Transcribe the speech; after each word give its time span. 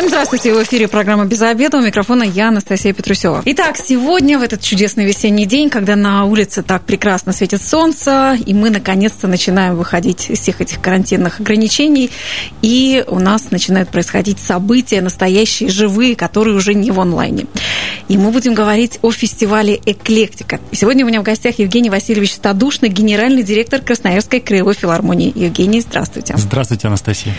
Всем 0.00 0.08
здравствуйте, 0.08 0.54
в 0.54 0.62
эфире 0.62 0.88
программа 0.88 1.26
«Без 1.26 1.42
обеда». 1.42 1.76
У 1.76 1.82
микрофона 1.82 2.22
я, 2.22 2.48
Анастасия 2.48 2.94
Петрусева. 2.94 3.42
Итак, 3.44 3.76
сегодня, 3.76 4.38
в 4.38 4.42
этот 4.42 4.62
чудесный 4.62 5.04
весенний 5.04 5.44
день, 5.44 5.68
когда 5.68 5.94
на 5.94 6.24
улице 6.24 6.62
так 6.62 6.84
прекрасно 6.84 7.34
светит 7.34 7.60
солнце, 7.60 8.38
и 8.46 8.54
мы, 8.54 8.70
наконец-то, 8.70 9.28
начинаем 9.28 9.76
выходить 9.76 10.30
из 10.30 10.40
всех 10.40 10.62
этих 10.62 10.80
карантинных 10.80 11.40
ограничений, 11.40 12.10
и 12.62 13.04
у 13.08 13.18
нас 13.18 13.50
начинают 13.50 13.90
происходить 13.90 14.38
события 14.38 15.02
настоящие, 15.02 15.68
живые, 15.68 16.16
которые 16.16 16.56
уже 16.56 16.72
не 16.72 16.90
в 16.90 16.98
онлайне. 16.98 17.44
И 18.08 18.16
мы 18.16 18.30
будем 18.30 18.54
говорить 18.54 18.98
о 19.02 19.12
фестивале 19.12 19.78
«Эклектика». 19.84 20.60
И 20.70 20.76
сегодня 20.76 21.04
у 21.04 21.08
меня 21.08 21.20
в 21.20 21.24
гостях 21.24 21.58
Евгений 21.58 21.90
Васильевич 21.90 22.36
Стадушный, 22.36 22.88
генеральный 22.88 23.42
директор 23.42 23.82
Красноярской 23.82 24.40
краевой 24.40 24.72
филармонии. 24.72 25.30
Евгений, 25.34 25.82
здравствуйте. 25.82 26.34
Здравствуйте, 26.38 26.88
Анастасия. 26.88 27.34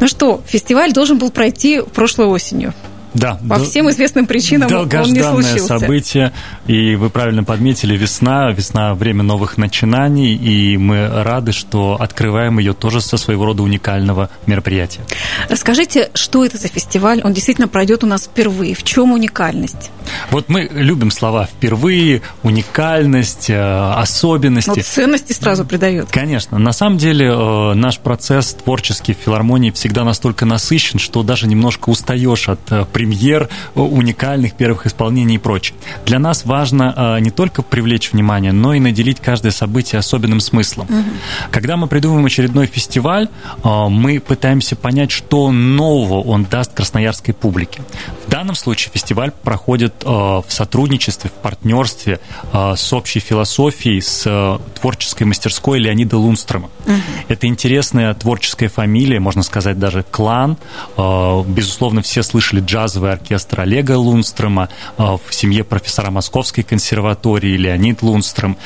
Ну 0.00 0.08
что, 0.08 0.42
фестиваль 0.44 0.92
должен 0.92 1.18
был 1.18 1.30
пройти 1.30 1.83
прошлой 1.92 2.26
осенью. 2.26 2.72
Да. 3.14 3.38
По 3.48 3.56
дол- 3.58 3.66
всем 3.66 3.88
известным 3.90 4.26
причинам 4.26 4.70
он 4.72 5.12
не 5.12 5.22
случился. 5.22 5.78
событие, 5.78 6.32
и 6.66 6.96
вы 6.96 7.10
правильно 7.10 7.44
подметили, 7.44 7.96
весна, 7.96 8.50
весна– 8.50 8.94
время 8.94 9.22
новых 9.22 9.56
начинаний, 9.56 10.34
и 10.34 10.76
мы 10.76 11.08
рады, 11.08 11.52
что 11.52 11.96
открываем 11.98 12.58
ее 12.58 12.72
тоже 12.72 13.00
со 13.00 13.16
своего 13.16 13.44
рода 13.44 13.62
уникального 13.62 14.30
мероприятия. 14.46 15.00
Расскажите, 15.48 16.10
что 16.14 16.44
это 16.44 16.58
за 16.58 16.68
фестиваль? 16.68 17.20
Он 17.22 17.32
действительно 17.32 17.68
пройдет 17.68 18.04
у 18.04 18.06
нас 18.06 18.24
впервые. 18.24 18.74
В 18.74 18.82
чем 18.82 19.12
уникальность? 19.12 19.90
Вот 20.30 20.48
мы 20.48 20.68
любим 20.72 21.10
слова 21.10 21.46
«впервые», 21.46 22.22
«уникальность», 22.42 23.48
э, 23.48 23.92
«особенности». 23.96 24.68
Но 24.68 24.76
ценности 24.82 25.32
сразу 25.32 25.64
придает. 25.64 26.08
Конечно. 26.10 26.58
На 26.58 26.72
самом 26.72 26.98
деле 26.98 27.26
э, 27.28 27.74
наш 27.74 27.98
процесс 27.98 28.54
творческий 28.54 29.14
в 29.14 29.18
филармонии 29.18 29.70
всегда 29.70 30.04
настолько 30.04 30.44
насыщен, 30.44 30.98
что 30.98 31.22
даже 31.22 31.46
немножко 31.46 31.90
устаешь 31.90 32.48
от 32.48 32.60
э, 32.70 32.84
премьер, 33.04 33.48
уникальных 33.74 34.54
первых 34.54 34.86
исполнений 34.86 35.34
и 35.34 35.38
прочее. 35.38 35.76
Для 36.06 36.18
нас 36.18 36.44
важно 36.44 37.18
не 37.20 37.30
только 37.30 37.62
привлечь 37.62 38.12
внимание, 38.12 38.52
но 38.52 38.72
и 38.74 38.80
наделить 38.80 39.20
каждое 39.20 39.52
событие 39.52 39.98
особенным 39.98 40.40
смыслом. 40.40 40.86
Угу. 40.86 41.04
Когда 41.50 41.76
мы 41.76 41.86
придумываем 41.86 42.24
очередной 42.24 42.66
фестиваль, 42.66 43.28
мы 43.62 44.20
пытаемся 44.20 44.74
понять, 44.76 45.10
что 45.10 45.50
нового 45.50 46.22
он 46.22 46.44
даст 46.44 46.72
красноярской 46.72 47.34
публике. 47.34 47.82
В 48.26 48.30
данном 48.30 48.54
случае 48.54 48.90
фестиваль 48.92 49.30
проходит 49.30 49.94
Э, 50.14 50.42
в 50.46 50.52
сотрудничестве, 50.52 51.30
в 51.30 51.42
партнерстве 51.42 52.20
э, 52.52 52.74
с 52.76 52.92
общей 52.92 53.20
философией, 53.20 54.00
с 54.00 54.24
э, 54.26 54.58
творческой 54.78 55.24
мастерской 55.24 55.78
Леонида 55.78 56.18
Лунстрома. 56.18 56.70
Угу. 56.86 56.94
Это 57.28 57.46
интересная 57.46 58.14
творческая 58.14 58.68
фамилия, 58.68 59.20
можно 59.20 59.42
сказать, 59.42 59.78
даже 59.78 60.04
клан. 60.10 60.56
Безусловно, 60.96 62.02
все 62.02 62.22
слышали 62.22 62.60
джазовый 62.94 63.12
оркестр 63.12 63.60
Олега 63.60 63.98
Лунстрома, 63.98 64.68
в 64.96 65.20
семье 65.30 65.64
профессора 65.64 66.10
Московской 66.10 66.62
консерватории 66.62 67.56
Леонид 67.56 68.02
Лунстром, 68.02 68.56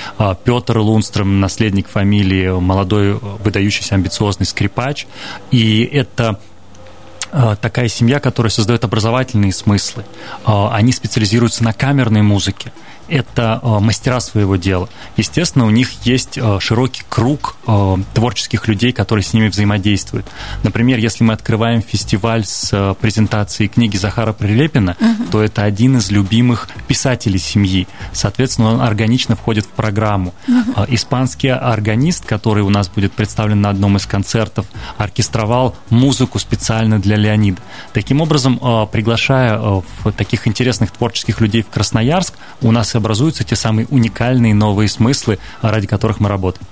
Петр 0.45 0.79
Лунстром, 0.79 1.41
наследник 1.41 1.89
фамилии, 1.89 2.51
молодой, 2.61 3.15
выдающийся 3.15 3.95
амбициозный 3.95 4.47
скрипач. 4.47 5.07
И 5.51 5.83
это 5.83 6.39
Э, 7.31 7.57
такая 7.61 7.89
семья, 7.89 8.21
которая 8.21 8.51
создает 8.51 8.85
образовательные 8.85 9.53
смыслы. 9.53 10.05
Э, 10.47 10.69
они 10.73 10.93
специализируются 10.93 11.63
на 11.63 11.73
камерной 11.73 12.23
музыке 12.23 12.73
это 13.09 13.61
э, 13.63 13.79
мастера 13.81 14.21
своего 14.21 14.57
дела. 14.57 14.89
Естественно, 15.17 15.67
у 15.67 15.71
них 15.71 15.91
есть 16.05 16.39
э, 16.39 16.59
широкий 16.61 17.03
круг 17.09 17.57
э, 17.67 17.97
творческих 18.15 18.69
людей, 18.69 18.93
которые 18.93 19.25
с 19.25 19.33
ними 19.33 19.49
взаимодействуют. 19.49 20.27
Например, 20.63 20.99
если 20.99 21.25
мы 21.25 21.33
открываем 21.33 21.83
фестиваль 21.83 22.45
с 22.45 22.95
презентацией 23.01 23.69
книги 23.69 23.97
Захара 23.97 24.33
Прилепина, 24.33 24.97
угу. 25.01 25.31
то 25.31 25.43
это 25.43 25.63
один 25.63 25.97
из 25.97 26.11
любимых 26.11 26.69
писателей 26.87 27.39
семьи. 27.39 27.89
Соответственно, 28.13 28.75
он 28.75 28.81
органично 28.81 29.37
входит 29.37 29.65
в 29.65 29.71
программу. 29.71 30.35
Угу. 30.47 30.87
Испанский 30.89 31.49
органист, 31.49 32.25
который 32.27 32.63
у 32.63 32.71
нас 32.71 32.89
будет 32.89 33.13
представлен 33.13 33.61
на 33.61 33.71
одном 33.71 33.97
из 33.97 34.07
концертов, 34.07 34.67
оркестровал 34.97 35.77
музыку 35.91 36.39
специально 36.39 36.99
для 36.99 37.17
Леонида. 37.17 37.61
Таким 37.93 38.21
образом, 38.21 38.59
приглашая 38.93 39.83
таких 40.17 40.47
интересных 40.47 40.91
творческих 40.91 41.41
людей 41.41 41.63
в 41.63 41.69
Красноярск, 41.69 42.35
у 42.61 42.73
нас 42.73 42.95
образуются 42.99 43.45
те 43.45 43.57
самые 43.57 43.87
уникальные 43.91 44.55
новые 44.55 44.89
смыслы, 44.89 45.39
ради 45.63 45.87
которых 45.87 46.21
мы 46.21 46.29
работаем. 46.29 46.67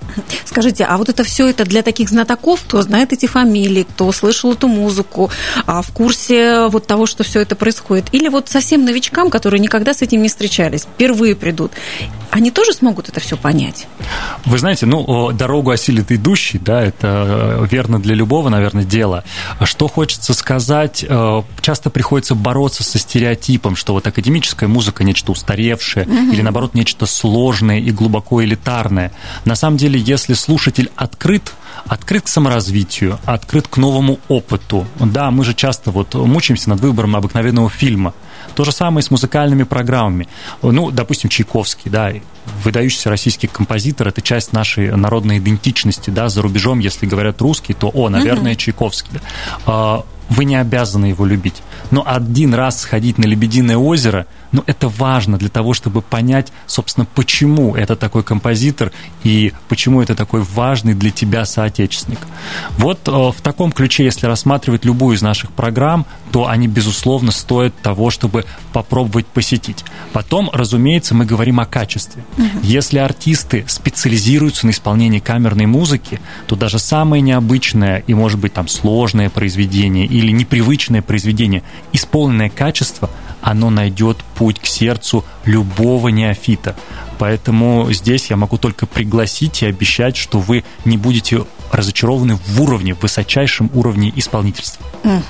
Скажите, 0.44 0.84
а 0.84 0.96
вот 0.98 1.08
это 1.08 1.24
все 1.24 1.48
это 1.48 1.64
для 1.64 1.82
таких 1.82 2.08
знатоков, 2.08 2.62
кто 2.62 2.82
знает 2.82 3.12
эти 3.12 3.26
фамилии, 3.26 3.84
кто 3.84 4.12
слышал 4.12 4.52
эту 4.52 4.68
музыку, 4.68 5.30
а 5.66 5.82
в 5.82 5.90
курсе 5.92 6.66
вот 6.68 6.86
того, 6.86 7.06
что 7.06 7.24
все 7.24 7.40
это 7.40 7.56
происходит? 7.56 8.06
Или 8.12 8.28
вот 8.28 8.48
совсем 8.48 8.84
новичкам, 8.84 9.30
которые 9.30 9.60
никогда 9.60 9.94
с 9.94 10.02
этим 10.02 10.22
не 10.22 10.28
встречались, 10.28 10.82
впервые 10.82 11.34
придут, 11.34 11.72
они 12.30 12.50
тоже 12.50 12.72
смогут 12.72 13.08
это 13.08 13.20
все 13.20 13.36
понять? 13.36 13.86
Вы 14.44 14.58
знаете, 14.58 14.86
ну, 14.86 15.32
дорогу 15.32 15.70
осилит 15.70 16.12
идущий, 16.12 16.58
да, 16.58 16.82
это 16.82 17.60
э, 17.62 17.66
верно 17.70 18.00
для 18.00 18.14
любого, 18.14 18.48
наверное, 18.48 18.84
дела. 18.84 19.24
Что 19.62 19.88
хочется 19.88 20.34
сказать, 20.34 21.04
э, 21.08 21.42
часто 21.60 21.90
приходится 21.90 22.34
бороться 22.34 22.82
со 22.82 22.98
стереотипом, 22.98 23.76
что 23.76 23.92
вот 23.94 24.06
академическая 24.06 24.68
музыка 24.68 25.04
нечто 25.04 25.32
устаревшее, 25.32 26.06
угу. 26.16 26.24
или 26.32 26.42
наоборот 26.42 26.74
нечто 26.74 27.06
сложное 27.06 27.78
и 27.78 27.90
глубоко 27.90 28.42
элитарное. 28.42 29.12
На 29.44 29.54
самом 29.54 29.76
деле, 29.76 30.00
если 30.00 30.34
слушатель 30.34 30.90
открыт, 30.96 31.52
открыт 31.86 32.24
к 32.24 32.28
саморазвитию, 32.28 33.18
открыт 33.24 33.68
к 33.68 33.76
новому 33.76 34.18
опыту. 34.28 34.86
Да, 34.98 35.30
мы 35.30 35.44
же 35.44 35.54
часто 35.54 35.90
вот 35.90 36.14
мучаемся 36.14 36.70
над 36.70 36.80
выбором 36.80 37.16
обыкновенного 37.16 37.70
фильма. 37.70 38.14
То 38.54 38.64
же 38.64 38.72
самое 38.72 39.02
с 39.02 39.10
музыкальными 39.10 39.64
программами. 39.64 40.28
Ну, 40.62 40.90
допустим, 40.90 41.28
Чайковский, 41.28 41.90
да, 41.90 42.12
выдающийся 42.62 43.10
российский 43.10 43.46
композитор, 43.46 44.08
это 44.08 44.22
часть 44.22 44.52
нашей 44.52 44.94
народной 44.96 45.38
идентичности, 45.38 46.10
да, 46.10 46.28
за 46.28 46.42
рубежом, 46.42 46.78
если 46.78 47.06
говорят 47.06 47.40
русский, 47.40 47.74
то, 47.74 47.90
о, 47.92 48.08
наверное, 48.08 48.52
угу. 48.52 48.60
Чайковский. 48.60 49.10
Да. 49.12 49.20
А, 49.66 50.04
вы 50.28 50.44
не 50.44 50.56
обязаны 50.56 51.06
его 51.06 51.24
любить. 51.24 51.62
Но 51.90 52.02
один 52.06 52.54
раз 52.54 52.80
сходить 52.80 53.18
на 53.18 53.24
Лебединое 53.24 53.76
озеро, 53.76 54.26
ну, 54.52 54.62
это 54.66 54.88
важно 54.88 55.38
для 55.38 55.48
того, 55.48 55.72
чтобы 55.72 56.02
понять, 56.02 56.52
собственно, 56.66 57.06
почему 57.14 57.74
это 57.74 57.94
такой 57.96 58.22
композитор 58.22 58.92
и 59.22 59.52
почему 59.68 60.02
это 60.02 60.14
такой 60.14 60.42
важный 60.42 60.94
для 60.94 61.10
тебя 61.10 61.44
соотечественник. 61.44 62.18
Вот 62.78 63.06
э, 63.06 63.10
в 63.10 63.40
таком 63.42 63.70
ключе, 63.70 64.04
если 64.04 64.26
рассматривать 64.26 64.84
любую 64.84 65.16
из 65.16 65.22
наших 65.22 65.50
программ, 65.52 66.06
то 66.32 66.48
они, 66.48 66.68
безусловно, 66.68 67.30
стоят 67.30 67.74
того, 67.80 68.10
чтобы 68.10 68.35
попробовать 68.72 69.26
посетить. 69.26 69.84
Потом, 70.12 70.50
разумеется, 70.52 71.14
мы 71.14 71.24
говорим 71.24 71.60
о 71.60 71.66
качестве. 71.66 72.24
Угу. 72.36 72.60
Если 72.62 72.98
артисты 72.98 73.64
специализируются 73.68 74.66
на 74.66 74.70
исполнении 74.70 75.18
камерной 75.18 75.66
музыки, 75.66 76.20
то 76.46 76.56
даже 76.56 76.78
самое 76.78 77.22
необычное 77.22 78.02
и, 78.06 78.14
может 78.14 78.38
быть, 78.38 78.52
там 78.52 78.68
сложное 78.68 79.30
произведение 79.30 80.06
или 80.06 80.30
непривычное 80.30 81.02
произведение, 81.02 81.62
исполненное 81.92 82.50
качество, 82.50 83.10
оно 83.42 83.70
найдет 83.70 84.18
путь 84.34 84.58
к 84.58 84.66
сердцу 84.66 85.24
любого 85.44 86.08
неофита. 86.08 86.74
Поэтому 87.18 87.86
здесь 87.92 88.30
я 88.30 88.36
могу 88.36 88.58
только 88.58 88.86
пригласить 88.86 89.62
и 89.62 89.66
обещать, 89.66 90.16
что 90.16 90.38
вы 90.40 90.64
не 90.84 90.96
будете 90.96 91.44
разочарованы 91.72 92.38
в 92.46 92.62
уровне, 92.62 92.94
в 92.94 93.02
высочайшем 93.02 93.70
уровне 93.74 94.12
исполнительства. 94.14 94.84
Угу. 95.04 95.22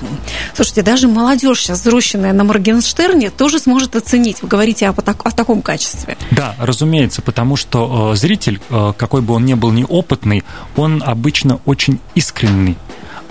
Слушайте, 0.55 0.81
даже 0.81 1.07
молодежь 1.07 1.61
сейчас, 1.61 1.81
взросшенная 1.81 2.33
на 2.33 2.43
Моргенштерне, 2.43 3.29
тоже 3.29 3.59
сможет 3.59 3.95
оценить. 3.95 4.41
Вы 4.41 4.47
говорите 4.47 4.87
о, 4.89 4.91
о 4.91 5.31
таком 5.31 5.61
качестве. 5.61 6.17
Да, 6.31 6.55
разумеется, 6.59 7.21
потому 7.21 7.55
что 7.55 8.11
э, 8.13 8.15
зритель, 8.15 8.59
э, 8.69 8.93
какой 8.97 9.21
бы 9.21 9.33
он 9.33 9.45
ни 9.45 9.53
был 9.53 9.71
неопытный, 9.71 10.43
он 10.75 11.03
обычно 11.05 11.59
очень 11.65 11.99
искренний 12.15 12.77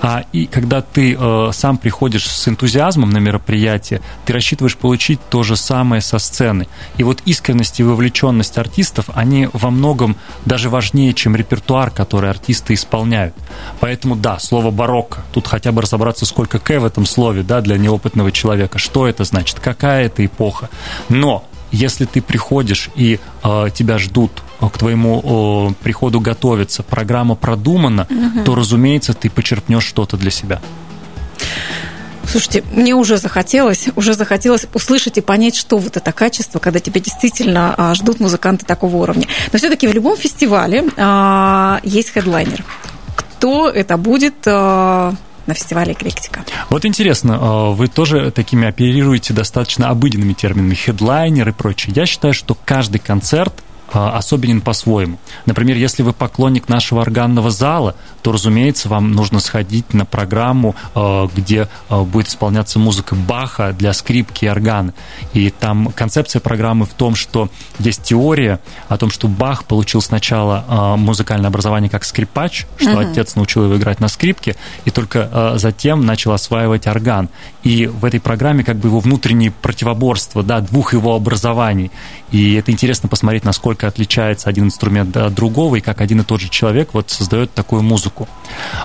а, 0.01 0.25
и 0.33 0.47
когда 0.47 0.83
ты 0.83 1.17
э, 1.19 1.51
сам 1.53 1.79
приходишь 1.79 2.27
с 2.27 2.49
энтузиазмом 2.49 3.11
на 3.11 3.19
мероприятие, 3.19 4.01
ты 4.25 4.33
рассчитываешь 4.33 4.77
получить 4.77 5.21
то 5.31 5.43
же 5.43 5.57
самое 5.57 6.03
со 6.03 6.19
сцены. 6.19 6.67
И 6.99 7.03
вот 7.03 7.23
искренность 7.25 7.81
и 7.81 7.83
вовлеченность 7.83 8.59
артистов, 8.59 9.07
они 9.15 9.49
во 9.53 9.71
многом 9.71 10.17
даже 10.45 10.69
важнее, 10.69 11.15
чем 11.15 11.35
репертуар, 11.35 11.91
который 11.91 12.31
артисты 12.31 12.75
исполняют. 12.75 13.35
Поэтому 13.81 14.17
да, 14.17 14.39
слово 14.39 14.71
барокко. 14.71 15.23
Тут 15.33 15.47
хотя 15.47 15.73
бы 15.73 15.83
разобраться, 15.83 16.27
сколько 16.27 16.59
к 16.59 16.77
в 16.77 16.85
этом 16.85 17.07
слове, 17.07 17.43
да, 17.43 17.61
для 17.61 17.79
неопытного 17.79 18.33
человека. 18.33 18.79
Что 18.79 19.07
это 19.07 19.25
значит? 19.25 19.61
Какая 19.61 20.07
это 20.07 20.25
эпоха? 20.25 20.69
Но 21.09 21.45
если 21.73 22.05
ты 22.05 22.23
приходишь 22.23 22.91
и 22.97 23.19
э, 23.43 23.67
тебя 23.75 23.99
ждут 23.99 24.43
э, 24.61 24.69
к 24.69 24.79
твоему 24.79 25.71
э, 25.71 25.83
приходу 25.83 26.21
готовиться, 26.21 26.83
программа 26.83 27.35
продумана, 27.35 28.07
угу. 28.09 28.45
то, 28.45 28.55
разумеется, 28.55 29.15
ты 29.15 29.31
почерпнешь 29.31 29.85
что-то 29.85 30.17
для 30.17 30.31
себя. 30.31 30.61
Слушайте, 32.29 32.65
мне 32.73 32.95
уже 32.95 33.19
захотелось, 33.19 33.87
уже 33.95 34.15
захотелось 34.15 34.67
услышать 34.75 35.17
и 35.17 35.21
понять, 35.21 35.55
что 35.55 35.79
вот 35.79 35.97
это 35.97 36.13
качество, 36.13 36.59
когда 36.59 36.81
тебя 36.81 37.01
действительно 37.01 37.75
а, 37.77 37.95
ждут 37.95 38.19
музыканты 38.19 38.67
такого 38.67 38.97
уровня. 38.97 39.27
Но 39.53 39.59
все-таки 39.59 39.87
в 39.87 39.95
любом 39.95 40.17
фестивале 40.17 40.85
а, 40.97 41.81
есть 41.85 42.11
хедлайнер. 42.11 42.65
Кто 43.15 43.69
это 43.69 43.97
будет? 43.97 44.35
А, 44.47 45.15
на 45.47 45.55
фестивале 45.55 45.93
«Эклектика». 45.93 46.45
Вот 46.71 46.85
интересно, 46.85 47.39
а, 47.41 47.71
вы 47.71 47.89
тоже 47.89 48.31
такими 48.31 48.67
оперируете 48.67 49.33
достаточно 49.33 49.89
обыденными 49.89 50.33
терминами, 50.33 50.75
хедлайнер 50.75 51.49
и 51.49 51.53
прочее. 51.53 51.93
Я 51.97 52.07
считаю, 52.07 52.35
что 52.35 52.57
каждый 52.65 52.99
концерт 52.99 53.55
особенен 53.93 54.61
по-своему. 54.61 55.19
Например, 55.47 55.77
если 55.77 56.03
вы 56.03 56.13
поклонник 56.13 56.69
нашего 56.69 57.03
органного 57.03 57.51
зала, 57.51 57.95
то, 58.23 58.33
разумеется, 58.33 58.89
вам 58.89 59.13
нужно 59.13 59.39
сходить 59.39 59.95
на 59.95 60.05
программу, 60.05 60.75
а, 60.95 61.29
где 61.35 61.69
а, 61.89 62.03
будет 62.03 62.29
исполняться 62.29 62.79
музыка 62.79 63.15
Баха 63.15 63.73
для 63.73 63.93
скрипки 63.93 64.47
и 64.47 64.49
органа. 64.49 64.95
И 65.33 65.51
там 65.51 65.93
концепция 65.95 66.41
программы 66.41 66.87
в 66.87 66.95
том, 66.95 67.15
что 67.15 67.49
есть 67.79 68.03
теория 68.03 68.61
о 68.89 68.97
том, 68.99 69.11
что 69.11 69.29
Бах 69.29 69.65
получил 69.65 70.01
сначала 70.01 70.97
музыкальное 70.97 71.49
образование 71.49 71.89
как 71.89 72.05
скрипач, 72.05 72.67
что 72.77 72.93
угу. 72.93 72.99
отец 73.01 73.37
научил 73.37 73.65
его 73.65 73.77
играть 73.77 74.01
на 74.01 74.09
скрипке, 74.09 74.57
и 74.85 74.91
только 74.91 75.55
затем 75.57 76.05
начал 76.05 76.33
осваивать 76.33 76.87
орган. 76.87 77.29
И 77.63 77.87
в 77.87 78.05
этой 78.05 78.21
программе 78.21 78.65
как 78.65 78.77
бы 78.77 78.89
его 78.89 79.01
внутреннее 79.01 79.51
противоборство, 79.51 80.43
да, 80.43 80.61
двух 80.61 80.93
его 80.93 81.15
образований. 81.15 81.91
И 82.31 82.55
это 82.55 82.73
интересно 82.73 83.09
посмотреть, 83.09 83.45
насколько 83.45 83.76
отличается 83.85 84.49
один 84.49 84.65
инструмент 84.65 85.17
от 85.17 85.35
другого, 85.35 85.77
и 85.77 85.81
как 85.81 86.01
один 86.01 86.21
и 86.21 86.25
тот 86.25 86.41
же 86.41 86.49
человек 86.49 86.91
вот 86.93 87.11
создает 87.11 87.53
такую 87.53 87.83
музыку. 87.83 88.29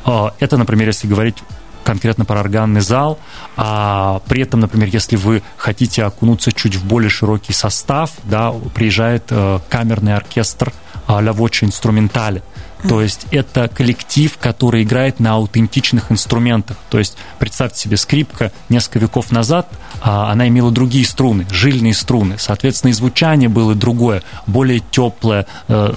А, 0.06 0.34
это, 0.40 0.58
например, 0.58 0.88
если 0.88 1.08
говорить 1.08 1.38
конкретно 1.84 2.26
про 2.26 2.40
органный 2.40 2.82
зал, 2.82 3.20
а 3.58 4.22
при 4.28 4.44
этом, 4.44 4.60
например, 4.60 4.90
если 4.92 5.16
вы 5.16 5.42
хотите 5.58 6.04
окунуться 6.04 6.52
чуть 6.52 6.76
в 6.76 6.86
более 6.86 7.10
широкий 7.10 7.54
состав, 7.54 8.12
да, 8.24 8.54
приезжает 8.74 9.26
э, 9.30 9.60
камерный 9.70 10.16
оркестр 10.16 10.72
а-ля 11.08 11.34
Вочи 11.34 11.66
Инструментали, 11.66 12.44
то 12.88 13.02
есть 13.02 13.28
это 13.32 13.68
коллектив, 13.68 14.36
который 14.40 14.84
играет 14.84 15.20
на 15.20 15.34
аутентичных 15.34 16.12
инструментах. 16.12 16.78
То 16.90 17.00
есть 17.00 17.18
представьте 17.40 17.80
себе, 17.80 17.98
скрипка 17.98 18.52
несколько 18.70 19.00
веков 19.00 19.32
назад, 19.32 19.68
а, 20.02 20.32
она 20.32 20.48
имела 20.48 20.72
другие 20.72 21.06
струны, 21.06 21.46
жильные 21.50 21.94
струны. 21.94 22.36
Соответственно, 22.38 22.92
и 22.92 22.94
звучание 22.94 23.50
было 23.50 23.76
другое, 23.76 24.24
более 24.48 24.80
теплое, 24.92 25.46
э, 25.68 25.94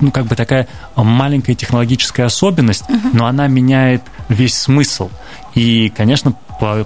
ну 0.00 0.10
как 0.10 0.26
бы 0.26 0.36
такая 0.36 0.68
маленькая 0.96 1.54
технологическая 1.54 2.24
особенность, 2.24 2.84
но 3.12 3.26
она 3.26 3.48
меняет 3.48 4.02
весь 4.28 4.54
смысл. 4.54 5.10
И, 5.54 5.92
конечно, 5.96 6.34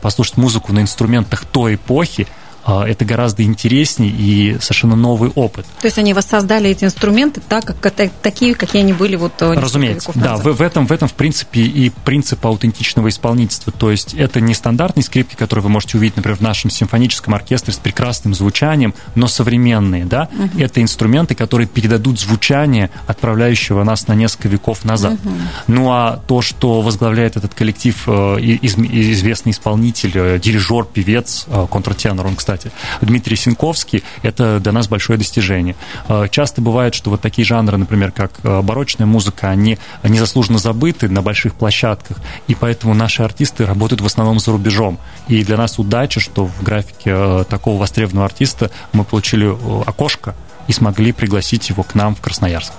послушать 0.00 0.37
музыку 0.37 0.73
на 0.73 0.81
инструментах 0.81 1.44
той 1.44 1.75
эпохи 1.75 2.27
это 2.66 3.04
гораздо 3.04 3.42
интереснее 3.44 4.10
и 4.10 4.56
совершенно 4.60 4.96
новый 4.96 5.30
опыт. 5.34 5.66
То 5.80 5.86
есть 5.86 5.98
они 5.98 6.14
воссоздали 6.14 6.70
эти 6.70 6.84
инструменты 6.84 7.40
так, 7.46 7.64
как, 7.80 7.94
такие, 8.22 8.54
какие 8.54 8.82
они 8.82 8.92
были 8.92 9.16
вот 9.16 9.34
э, 9.40 9.52
Разумеется, 9.52 10.10
да, 10.14 10.36
в, 10.36 10.42
в, 10.44 10.60
этом, 10.60 10.86
в 10.86 10.92
этом, 10.92 11.08
в 11.08 11.14
принципе, 11.14 11.60
и 11.60 11.90
принцип 11.90 12.44
аутентичного 12.44 13.08
исполнительства. 13.08 13.72
То 13.72 13.90
есть 13.90 14.14
это 14.14 14.40
не 14.40 14.54
стандартные 14.54 15.04
скрипки, 15.04 15.36
которые 15.36 15.62
вы 15.62 15.68
можете 15.68 15.98
увидеть, 15.98 16.16
например, 16.16 16.38
в 16.38 16.42
нашем 16.42 16.70
симфоническом 16.70 17.34
оркестре 17.34 17.72
с 17.72 17.76
прекрасным 17.76 18.34
звучанием, 18.34 18.94
но 19.14 19.28
современные, 19.28 20.04
да, 20.04 20.28
угу. 20.32 20.58
это 20.58 20.82
инструменты, 20.82 21.34
которые 21.34 21.68
передадут 21.68 22.18
звучание, 22.18 22.90
отправляющего 23.06 23.84
нас 23.84 24.08
на 24.08 24.14
несколько 24.14 24.48
веков 24.48 24.84
назад. 24.84 25.14
Угу. 25.24 25.34
Ну 25.68 25.92
а 25.92 26.20
то, 26.26 26.42
что 26.42 26.80
возглавляет 26.80 27.36
этот 27.36 27.54
коллектив 27.54 27.96
э, 28.06 28.10
известный 28.62 29.52
исполнитель, 29.52 30.12
э, 30.14 30.38
дирижер, 30.38 30.84
певец, 30.84 31.46
контртенор, 31.70 32.26
он, 32.26 32.36
кстати, 32.36 32.56
кстати. 32.56 32.75
Дмитрий 33.00 33.37
Синковский– 33.37 34.03
это 34.23 34.61
для 34.61 34.73
нас 34.73 34.88
большое 34.88 35.19
достижение. 35.19 35.76
Э, 36.08 36.26
часто 36.31 36.61
бывает, 36.61 36.94
что 36.94 37.11
вот 37.11 37.20
такие 37.20 37.44
жанры, 37.44 37.76
например, 37.76 38.12
как 38.12 38.32
э, 38.43 38.62
барочная 38.62 39.06
музыка, 39.06 39.50
они 39.50 39.79
незаслуженно 40.03 40.58
забыты 40.58 41.08
на 41.08 41.23
больших 41.23 41.55
площадках, 41.55 42.19
и 42.49 42.55
поэтому 42.55 42.94
наши 42.94 43.23
артисты 43.23 43.67
работают 43.67 44.00
в 44.00 44.06
основном 44.06 44.38
за 44.38 44.53
рубежом. 44.53 44.99
И 45.29 45.44
для 45.44 45.56
нас 45.56 45.79
удача, 45.79 46.20
что 46.20 46.47
в 46.47 46.62
графике 46.62 47.11
э, 47.14 47.44
такого 47.49 47.81
востребованного 47.81 48.26
артиста 48.26 48.70
мы 48.93 49.05
получили 49.05 49.47
окошко 49.87 50.35
и 50.69 50.73
смогли 50.73 51.12
пригласить 51.12 51.69
его 51.69 51.82
к 51.82 51.94
нам 51.94 52.14
в 52.14 52.20
Красноярск. 52.20 52.73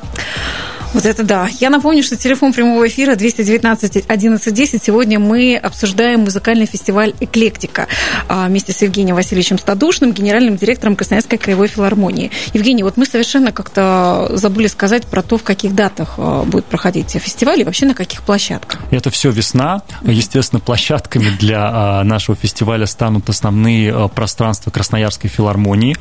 Вот 0.93 1.05
это 1.05 1.23
да. 1.23 1.49
Я 1.59 1.69
напомню, 1.69 2.01
что 2.01 2.15
телефон 2.15 2.53
прямого 2.53 2.87
эфира 2.87 3.15
219 3.15 4.05
1110. 4.05 4.81
Сегодня 4.81 5.19
мы 5.19 5.57
обсуждаем 5.57 6.21
музыкальный 6.21 6.65
фестиваль 6.65 7.13
«Эклектика» 7.19 7.87
а, 8.27 8.47
вместе 8.47 8.71
с 8.71 8.81
Евгением 8.81 9.15
Васильевичем 9.15 9.59
Стадушным, 9.59 10.13
генеральным 10.13 10.55
директором 10.55 10.95
Красноярской 10.95 11.37
краевой 11.37 11.67
филармонии. 11.67 12.31
Евгений, 12.53 12.83
вот 12.83 12.95
мы 12.95 13.05
совершенно 13.05 13.51
как-то 13.51 14.29
забыли 14.33 14.67
сказать 14.67 15.05
про 15.05 15.21
то, 15.21 15.37
в 15.37 15.43
каких 15.43 15.75
датах 15.75 16.15
а, 16.17 16.43
будет 16.43 16.65
проходить 16.65 17.11
фестиваль 17.11 17.61
и 17.61 17.63
вообще 17.65 17.85
на 17.85 17.93
каких 17.93 18.21
площадках. 18.21 18.79
Это 18.89 19.09
все 19.09 19.29
весна. 19.29 19.81
Естественно, 20.03 20.61
площадками 20.61 21.29
для 21.37 21.69
а, 21.69 22.03
нашего 22.05 22.37
фестиваля 22.37 22.85
станут 22.85 23.27
основные 23.29 24.09
пространства 24.09 24.71
Красноярской 24.71 25.29
филармонии. 25.29 25.97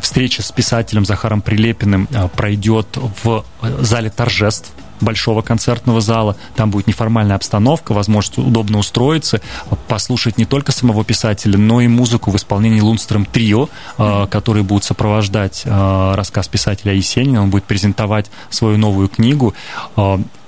Встреча 0.00 0.42
с 0.42 0.52
писателем 0.52 1.04
Захаром 1.04 1.42
Прилепиным 1.42 2.08
пройдет 2.36 2.86
в 3.22 3.44
зале 3.80 4.10
торжеств 4.10 4.72
большого 5.00 5.42
концертного 5.42 6.00
зала. 6.00 6.36
Там 6.56 6.70
будет 6.70 6.86
неформальная 6.86 7.36
обстановка, 7.36 7.92
возможность 7.92 8.38
удобно 8.38 8.78
устроиться, 8.78 9.40
послушать 9.86 10.38
не 10.38 10.44
только 10.44 10.72
самого 10.72 11.04
писателя, 11.04 11.58
но 11.58 11.80
и 11.80 11.88
музыку 11.88 12.30
в 12.30 12.36
исполнении 12.36 12.80
Лунстром 12.80 13.24
Трио, 13.24 13.68
э, 13.96 14.26
которые 14.30 14.62
будут 14.64 14.84
сопровождать 14.84 15.62
э, 15.64 16.14
рассказ 16.14 16.48
писателя 16.48 16.94
Есенина. 16.94 17.42
Он 17.42 17.50
будет 17.50 17.64
презентовать 17.64 18.30
свою 18.50 18.78
новую 18.78 19.08
книгу. 19.08 19.54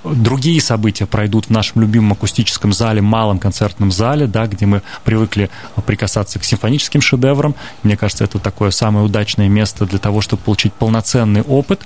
Другие 0.03 0.59
события 0.61 1.05
пройдут 1.05 1.45
в 1.45 1.49
нашем 1.51 1.81
любимом 1.81 2.13
акустическом 2.13 2.73
зале, 2.73 3.01
малом 3.01 3.37
концертном 3.37 3.91
зале, 3.91 4.25
да, 4.25 4.47
где 4.47 4.65
мы 4.65 4.81
привыкли 5.03 5.49
прикасаться 5.85 6.39
к 6.39 6.43
симфоническим 6.43 7.01
шедеврам. 7.01 7.55
Мне 7.83 7.95
кажется, 7.97 8.23
это 8.23 8.39
такое 8.39 8.71
самое 8.71 9.05
удачное 9.05 9.47
место 9.47 9.85
для 9.85 9.99
того, 9.99 10.21
чтобы 10.21 10.41
получить 10.41 10.73
полноценный 10.73 11.41
опыт. 11.41 11.81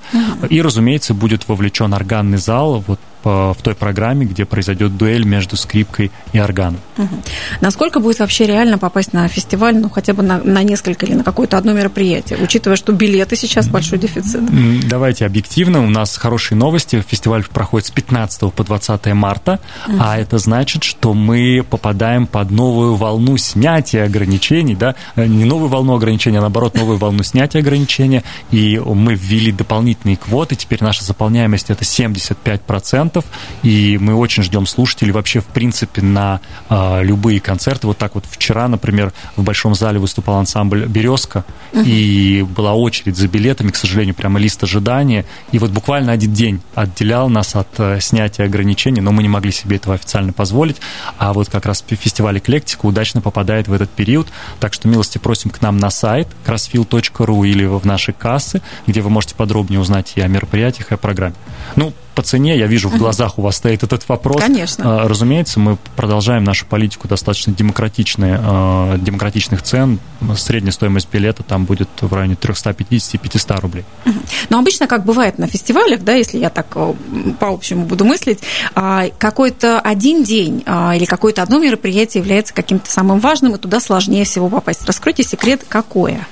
И, 0.49 0.61
разумеется, 0.61 1.13
будет 1.13 1.47
вовлечен 1.47 1.93
органный 1.93 2.37
зал. 2.37 2.83
Вот 2.87 2.99
в 3.25 3.57
той 3.61 3.75
программе, 3.75 4.25
где 4.25 4.45
произойдет 4.45 4.95
дуэль 4.97 5.25
между 5.25 5.57
скрипкой 5.57 6.11
и 6.31 6.39
органом. 6.39 6.79
Угу. 6.97 7.15
Насколько 7.61 7.99
будет 7.99 8.19
вообще 8.19 8.45
реально 8.45 8.77
попасть 8.77 9.13
на 9.13 9.27
фестиваль, 9.27 9.77
ну 9.77 9.89
хотя 9.89 10.13
бы 10.13 10.23
на, 10.23 10.37
на 10.37 10.63
несколько 10.63 11.05
или 11.05 11.15
на 11.15 11.23
какое-то 11.23 11.57
одно 11.57 11.73
мероприятие, 11.73 12.39
учитывая, 12.41 12.77
что 12.77 12.93
билеты 12.93 13.35
сейчас 13.35 13.67
большой 13.67 13.97
дефицит? 13.97 14.41
Давайте 14.87 15.25
объективно. 15.25 15.83
У 15.83 15.89
нас 15.89 16.15
хорошие 16.17 16.57
новости. 16.57 17.03
Фестиваль 17.07 17.43
проходит 17.43 17.87
с 17.87 17.91
15 17.91 18.53
по 18.53 18.63
20 18.63 19.05
марта, 19.13 19.59
угу. 19.87 19.97
а 19.99 20.17
это 20.17 20.37
значит, 20.37 20.83
что 20.83 21.13
мы 21.13 21.65
попадаем 21.67 22.27
под 22.27 22.51
новую 22.51 22.95
волну 22.95 23.37
снятия 23.37 24.05
ограничений, 24.05 24.75
да, 24.75 24.95
не 25.15 25.45
новую 25.45 25.69
волну 25.69 25.95
ограничений, 25.95 26.37
а 26.37 26.41
наоборот 26.41 26.75
новую 26.75 26.97
волну 26.97 27.23
снятия 27.23 27.61
ограничения, 27.61 28.23
и 28.51 28.79
мы 28.79 29.15
ввели 29.15 29.51
дополнительные 29.51 30.17
квоты, 30.17 30.55
теперь 30.55 30.83
наша 30.83 31.03
заполняемость 31.03 31.69
это 31.69 31.83
75%, 31.83 33.14
концертов, 33.15 33.25
и 33.63 33.97
мы 33.99 34.15
очень 34.15 34.43
ждем 34.43 34.65
слушателей 34.65 35.11
вообще, 35.11 35.39
в 35.39 35.45
принципе, 35.45 36.01
на 36.01 36.39
э, 36.69 37.03
любые 37.03 37.39
концерты. 37.39 37.87
Вот 37.87 37.97
так 37.97 38.15
вот 38.15 38.25
вчера, 38.29 38.67
например, 38.67 39.13
в 39.35 39.43
Большом 39.43 39.75
зале 39.75 39.99
выступал 39.99 40.37
ансамбль 40.37 40.85
«Березка», 40.85 41.45
uh-huh. 41.71 41.83
и 41.85 42.43
была 42.43 42.73
очередь 42.73 43.17
за 43.17 43.27
билетами, 43.27 43.71
к 43.71 43.75
сожалению, 43.75 44.15
прямо 44.15 44.39
лист 44.39 44.63
ожидания, 44.63 45.25
и 45.51 45.59
вот 45.59 45.71
буквально 45.71 46.11
один 46.11 46.33
день 46.33 46.61
отделял 46.73 47.29
нас 47.29 47.55
от 47.55 47.67
э, 47.77 47.99
снятия 48.01 48.45
ограничений, 48.45 49.01
но 49.01 49.11
мы 49.11 49.23
не 49.23 49.29
могли 49.29 49.51
себе 49.51 49.77
этого 49.77 49.95
официально 49.95 50.33
позволить, 50.33 50.77
а 51.17 51.33
вот 51.33 51.49
как 51.49 51.65
раз 51.65 51.83
фестиваль 51.87 52.37
«Эклектика» 52.37 52.85
удачно 52.85 53.21
попадает 53.21 53.67
в 53.67 53.73
этот 53.73 53.89
период, 53.89 54.27
так 54.59 54.73
что 54.73 54.87
милости 54.87 55.17
просим 55.17 55.49
к 55.49 55.61
нам 55.61 55.77
на 55.77 55.89
сайт 55.89 56.27
crossfield.ru 56.45 57.47
или 57.47 57.65
в 57.65 57.85
наши 57.85 58.13
кассы, 58.13 58.61
где 58.87 59.01
вы 59.01 59.09
можете 59.09 59.35
подробнее 59.35 59.79
узнать 59.79 60.13
и 60.15 60.21
о 60.21 60.27
мероприятиях, 60.27 60.91
и 60.91 60.95
о 60.95 60.97
программе. 60.97 61.35
Ну, 61.75 61.93
по 62.15 62.23
цене, 62.23 62.57
я 62.57 62.65
вижу, 62.65 62.89
в 62.89 62.97
глазах 62.97 63.37
у 63.37 63.41
вас 63.41 63.57
стоит 63.57 63.83
этот 63.83 64.07
вопрос. 64.07 64.41
Конечно. 64.41 65.03
А, 65.03 65.07
разумеется, 65.07 65.59
мы 65.59 65.77
продолжаем 65.95 66.43
нашу 66.43 66.65
политику 66.65 67.07
достаточно 67.07 67.53
демократичные, 67.53 68.39
а, 68.41 68.97
демократичных 68.97 69.61
цен. 69.61 69.99
Средняя 70.37 70.71
стоимость 70.71 71.09
билета 71.11 71.43
там 71.43 71.65
будет 71.65 71.89
в 72.01 72.11
районе 72.13 72.35
350-500 72.35 73.59
рублей. 73.59 73.85
Но 74.49 74.59
обычно, 74.59 74.87
как 74.87 75.05
бывает 75.05 75.37
на 75.37 75.47
фестивалях, 75.47 76.03
да, 76.03 76.13
если 76.13 76.37
я 76.37 76.49
так 76.49 76.67
э, 76.75 76.93
по-общему 77.39 77.85
буду 77.85 78.05
мыслить, 78.05 78.39
а, 78.73 79.09
какой-то 79.17 79.79
один 79.79 80.23
день 80.23 80.63
или 80.65 81.05
какое-то 81.05 81.43
одно 81.43 81.59
мероприятие 81.59 82.21
является 82.21 82.53
каким-то 82.53 82.89
самым 82.89 83.19
важным, 83.19 83.55
и 83.55 83.57
туда 83.57 83.79
сложнее 83.79 84.23
всего 84.23 84.49
попасть. 84.49 84.85
Раскройте 84.85 85.23
секрет, 85.23 85.65
какое? 85.67 86.25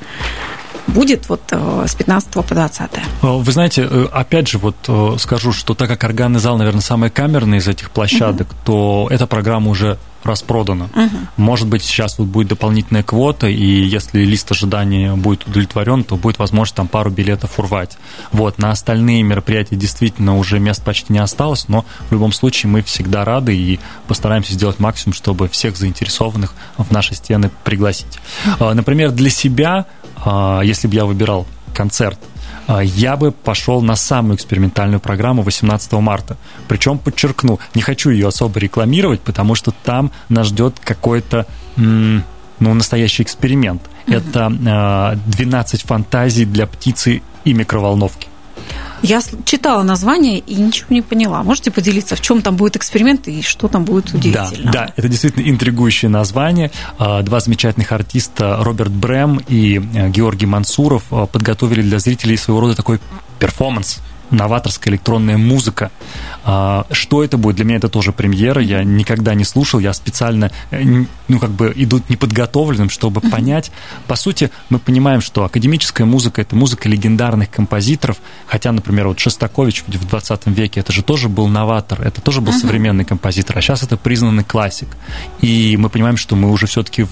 Будет 0.87 1.29
вот 1.29 1.41
с 1.51 1.95
15 1.95 2.29
по 2.31 2.43
20. 2.43 2.89
Вы 3.21 3.51
знаете, 3.51 3.85
опять 4.11 4.47
же, 4.47 4.57
вот 4.57 4.75
скажу, 5.19 5.51
что 5.53 5.73
так 5.73 5.87
как 5.87 6.03
органный 6.03 6.39
зал, 6.39 6.57
наверное, 6.57 6.81
самый 6.81 7.09
камерный 7.09 7.59
из 7.59 7.67
этих 7.67 7.91
площадок, 7.91 8.47
угу. 8.47 8.57
то 8.65 9.07
эта 9.09 9.27
программа 9.27 9.69
уже 9.69 9.97
распродано. 10.23 10.85
Угу. 10.95 11.17
Может 11.37 11.67
быть, 11.67 11.83
сейчас 11.83 12.17
вот 12.17 12.27
будет 12.27 12.47
дополнительная 12.47 13.03
квота, 13.03 13.47
и 13.47 13.65
если 13.65 14.23
лист 14.23 14.51
ожидания 14.51 15.15
будет 15.15 15.47
удовлетворен, 15.47 16.03
то 16.03 16.15
будет 16.15 16.39
возможность 16.39 16.75
там 16.75 16.87
пару 16.87 17.09
билетов 17.09 17.59
урвать. 17.59 17.97
Вот, 18.31 18.57
на 18.57 18.71
остальные 18.71 19.23
мероприятия 19.23 19.75
действительно 19.75 20.37
уже 20.37 20.59
мест 20.59 20.83
почти 20.83 21.13
не 21.13 21.19
осталось, 21.19 21.67
но 21.67 21.85
в 22.09 22.11
любом 22.11 22.31
случае 22.31 22.69
мы 22.69 22.81
всегда 22.81 23.25
рады 23.25 23.55
и 23.55 23.79
постараемся 24.07 24.53
сделать 24.53 24.79
максимум, 24.79 25.13
чтобы 25.13 25.49
всех 25.49 25.77
заинтересованных 25.77 26.53
в 26.77 26.91
наши 26.91 27.15
стены 27.15 27.51
пригласить. 27.63 28.19
А, 28.59 28.73
например, 28.73 29.11
для 29.11 29.29
себя, 29.29 29.85
а, 30.17 30.61
если 30.61 30.87
бы 30.87 30.95
я 30.95 31.05
выбирал 31.05 31.45
концерт 31.73 32.19
я 32.67 33.17
бы 33.17 33.31
пошел 33.31 33.81
на 33.81 33.95
самую 33.95 34.35
экспериментальную 34.35 34.99
программу 34.99 35.41
18 35.41 35.91
марта. 35.93 36.37
Причем, 36.67 36.97
подчеркну, 36.97 37.59
не 37.75 37.81
хочу 37.81 38.09
ее 38.09 38.27
особо 38.27 38.59
рекламировать, 38.59 39.21
потому 39.21 39.55
что 39.55 39.71
там 39.83 40.11
нас 40.29 40.47
ждет 40.47 40.79
какой-то 40.79 41.45
ну, 41.75 42.23
настоящий 42.59 43.23
эксперимент. 43.23 43.81
Это 44.07 45.17
12 45.25 45.81
фантазий 45.81 46.45
для 46.45 46.67
птицы 46.67 47.21
и 47.43 47.53
микроволновки. 47.53 48.27
Я 49.01 49.21
читала 49.45 49.83
название 49.83 50.39
и 50.39 50.55
ничего 50.55 50.87
не 50.91 51.01
поняла. 51.01 51.43
Можете 51.43 51.71
поделиться, 51.71 52.15
в 52.15 52.21
чем 52.21 52.41
там 52.41 52.55
будет 52.55 52.77
эксперимент 52.77 53.27
и 53.27 53.41
что 53.41 53.67
там 53.67 53.83
будет 53.83 54.13
удивительно? 54.13 54.71
Да, 54.71 54.85
да 54.85 54.93
это 54.95 55.09
действительно 55.09 55.49
интригующее 55.49 56.09
название. 56.09 56.71
А, 56.97 57.21
два 57.21 57.41
замечательных 57.41 57.91
артиста 57.91 58.57
Роберт 58.61 58.91
Брэм 58.91 59.41
и 59.47 59.77
э, 59.77 60.09
Георгий 60.09 60.45
Мансуров 60.45 61.03
а, 61.11 61.25
подготовили 61.25 61.81
для 61.81 61.99
зрителей 61.99 62.37
своего 62.37 62.61
рода 62.61 62.75
такой 62.75 62.99
перформанс– 63.39 63.99
новаторская 64.33 64.93
электронная 64.93 65.37
музыка. 65.37 65.91
А, 66.43 66.85
что 66.91 67.23
это 67.23 67.37
будет? 67.37 67.55
Для 67.57 67.65
меня 67.65 67.77
это 67.77 67.89
тоже 67.89 68.11
премьера. 68.11 68.61
Я 68.61 68.83
никогда 68.83 69.33
не 69.33 69.43
слушал. 69.43 69.79
Я 69.79 69.93
специально, 69.93 70.51
э, 70.71 70.83
ну, 71.27 71.39
как 71.39 71.51
бы 71.51 71.71
идут 71.75 72.09
неподготовленным, 72.09 72.89
чтобы 72.89 73.21
понять. 73.21 73.71
По 74.07 74.15
сути, 74.15 74.51
мы 74.69 74.79
понимаем, 74.79 75.21
что 75.21 75.45
академическая 75.45 76.05
музыка– 76.05 76.41
это 76.43 76.55
музыка 76.55 76.89
легендарных 76.89 77.49
композиторов. 77.49 78.17
Хотя, 78.47 78.71
например, 78.71 79.07
вот 79.07 79.19
Шостакович 79.19 79.83
в 79.87 80.07
20 80.07 80.47
веке– 80.47 80.79
это 80.81 80.91
же 80.91 81.03
тоже 81.03 81.29
был 81.29 81.47
новатор, 81.47 82.01
это 82.01 82.21
тоже 82.21 82.41
был 82.41 82.53
современный 82.53 83.05
композитор. 83.05 83.57
А 83.57 83.61
сейчас 83.61 83.83
это 83.83 83.97
признанный 83.97 84.43
классик. 84.43 84.87
И 85.41 85.77
мы 85.77 85.89
понимаем, 85.89 86.17
что 86.17 86.35
мы 86.35 86.51
уже 86.51 86.67
все-таки 86.67 87.03
в, 87.03 87.09